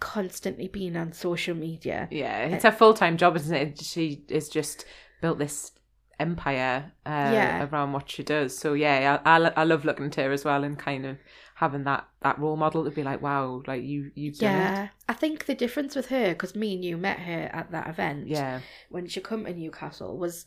[0.00, 2.08] constantly being on social media?
[2.10, 3.80] Yeah, it's a full time job, isn't it?
[3.82, 4.84] She has just
[5.20, 5.72] built this
[6.20, 7.68] empire uh, Yeah.
[7.70, 8.56] around what she does.
[8.58, 11.18] So yeah, I, I, I love looking at her as well, and kind of
[11.54, 14.74] having that that role model to be like, wow, like you you've done it.
[14.74, 17.88] Yeah, I think the difference with her, because me and you met her at that
[17.88, 20.44] event, Yeah, when she come to Newcastle, was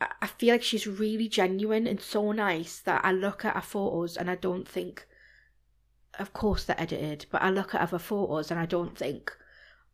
[0.00, 3.60] I I feel like she's really genuine and so nice that I look at her
[3.60, 5.06] photos and I don't think,
[6.18, 9.32] of course they're edited, but I look at other photos and I don't think,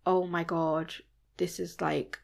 [0.04, 0.94] oh my god,
[1.38, 2.18] this is like,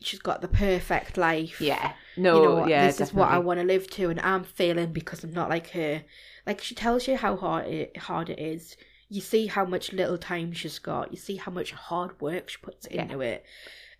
[0.00, 1.60] she's got the perfect life.
[1.60, 1.92] yeah.
[2.16, 4.92] No, you know, yeah, this is what I want to live to, and I'm failing
[4.92, 6.02] because I'm not like her.
[6.46, 8.76] Like she tells you how hard it hard it is.
[9.08, 11.10] You see how much little time she's got.
[11.12, 13.02] You see how much hard work she puts Yeah.
[13.02, 13.44] into it,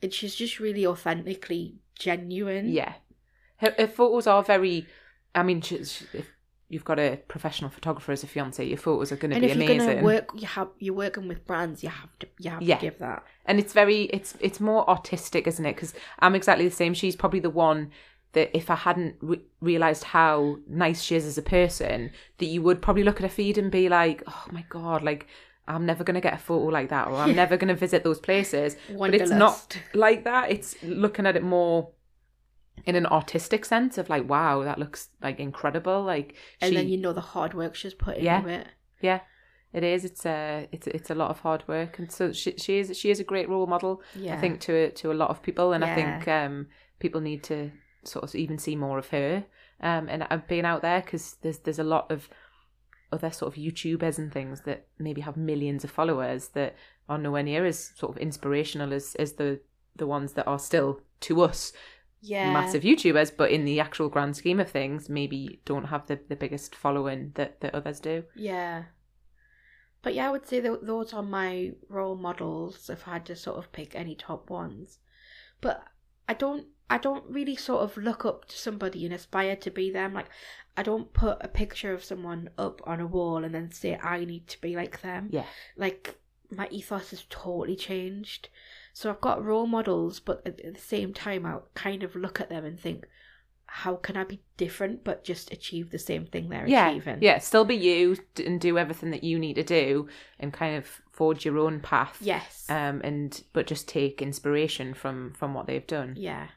[0.03, 2.69] and she's just really authentically genuine.
[2.69, 2.95] Yeah,
[3.59, 4.87] her, her photos are very.
[5.35, 6.27] I mean, she, she, if
[6.71, 9.51] you've got a professional photographer as a fiance, your photos are going to and be
[9.51, 9.89] if you're amazing.
[9.97, 11.83] gonna work, you have you're working with brands.
[11.83, 12.77] You have to you have Yeah.
[12.77, 13.23] to give that.
[13.47, 17.17] and it's very it's it's more artistic isn't it because i'm exactly the same she's
[17.17, 17.91] probably the one
[18.35, 22.61] that if i hadn't re- realized how nice she is as a person that you
[22.61, 25.27] would probably look at her feed and be like oh my god like
[25.67, 28.05] i'm never going to get a photo like that or i'm never going to visit
[28.05, 31.89] those places but it's not like that it's looking at it more
[32.89, 36.29] in an artistic sense of like wow that looks like incredible like
[36.61, 38.39] And she then you know the hard work she's put Yeah.
[38.39, 38.67] into it.
[39.01, 39.21] yeah.
[39.79, 40.05] It is.
[40.11, 41.99] It's a it's it's a lot of hard work.
[42.01, 43.95] And so she she is she is a great role model
[44.27, 46.55] Yeah, I think to to a lot of people, and I think um,
[46.99, 47.59] people need to
[48.05, 49.45] sort of even see more of her.
[49.81, 52.29] Um, and uh, being out there because there's there's a lot of
[53.13, 56.75] other sort of YouTubers and things that maybe have millions of followers that
[57.09, 59.61] are nowhere near as sort of inspirational as as the
[59.97, 61.73] the ones that are still to us
[62.21, 66.19] yeah, massive YouTubers, but in the actual grand scheme of things, maybe don't have the,
[66.29, 68.25] the biggest following that, that others do.
[68.35, 68.85] Yeah.
[70.03, 73.37] But yeah, I would say that those are my role models if I had to
[73.37, 74.99] sort of pick any top ones.
[75.61, 75.83] But
[76.29, 79.91] I don't I don't really sort of look up to somebody and aspire to be
[79.91, 80.15] them.
[80.15, 80.29] Like
[80.77, 84.25] I don't put a picture of someone up on a wall and then say I
[84.25, 85.29] need to be like them.
[85.33, 85.47] Yeah.
[85.77, 86.19] Like
[86.51, 88.49] my ethos has totally changed.
[88.99, 92.49] So I've got role models, but at, the same time, I kind of look at
[92.49, 93.07] them and think,
[93.67, 97.19] how can I be different but just achieve the same thing they're yeah, achieving?
[97.21, 100.09] yeah, still be you and do everything that you need to do,
[100.41, 102.17] and kind of forge your own path.
[102.21, 102.67] Yes.
[102.69, 106.15] Um, and but just take inspiration from from what they've done.
[106.19, 106.49] Yeah.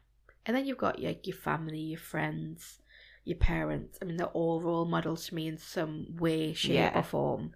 [0.48, 2.80] And then you've got like your family, your friends,
[3.24, 4.00] your parents.
[4.02, 7.00] I mean, they're all role models to me in some way, shape, Yeah.
[7.00, 7.54] or form.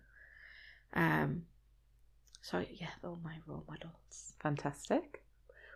[0.93, 1.45] Um.
[2.45, 4.33] So yeah, they're all my role models.
[4.39, 5.23] Fantastic.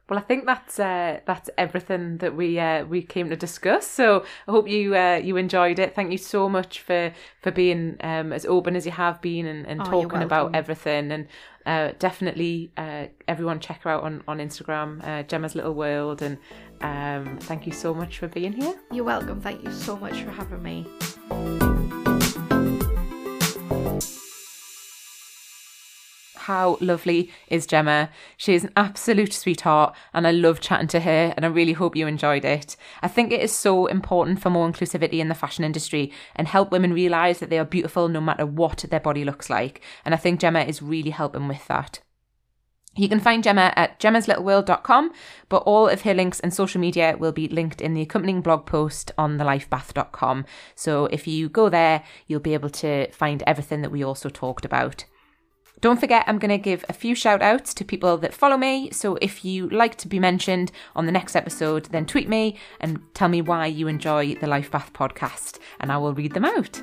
[0.07, 3.87] Well, I think that's uh, that's everything that we uh, we came to discuss.
[3.87, 5.95] So I hope you uh, you enjoyed it.
[5.95, 7.11] Thank you so much for
[7.41, 11.11] for being um, as open as you have been and, and Oh, talking about everything.
[11.11, 11.27] And
[11.65, 16.21] uh, definitely, uh, everyone check her out on on Instagram, uh, Gemma's Little World.
[16.21, 16.37] And
[16.81, 18.75] um, thank you so much for being here.
[18.91, 19.41] You're welcome.
[19.41, 21.78] Thank you so much for having me.
[26.49, 28.09] How lovely is Gemma?
[28.35, 31.95] She is an absolute sweetheart, and I love chatting to her, and I really hope
[31.95, 32.75] you enjoyed it.
[33.03, 36.71] I think it is so important for more inclusivity in the fashion industry and help
[36.71, 39.81] women realise that they are beautiful no matter what their body looks like.
[40.03, 41.99] And I think Gemma is really helping with that.
[42.95, 45.11] You can find Gemma at gemmaslittle.world.com,
[45.49, 48.65] but all of her links and social media will be linked in the accompanying blog
[48.65, 50.45] post on thelifebath.com.
[50.73, 54.65] So if you go there, you'll be able to find everything that we also talked
[54.65, 55.05] about.
[55.81, 58.91] Don't forget, I'm going to give a few shout outs to people that follow me.
[58.91, 63.01] So if you like to be mentioned on the next episode, then tweet me and
[63.13, 66.81] tell me why you enjoy the Life Bath podcast, and I will read them out.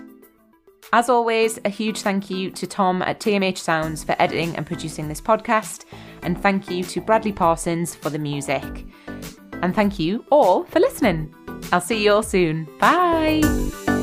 [0.92, 5.08] As always, a huge thank you to Tom at TMH Sounds for editing and producing
[5.08, 5.84] this podcast,
[6.22, 8.86] and thank you to Bradley Parsons for the music.
[9.62, 11.34] And thank you all for listening.
[11.72, 12.68] I'll see you all soon.
[12.78, 13.95] Bye.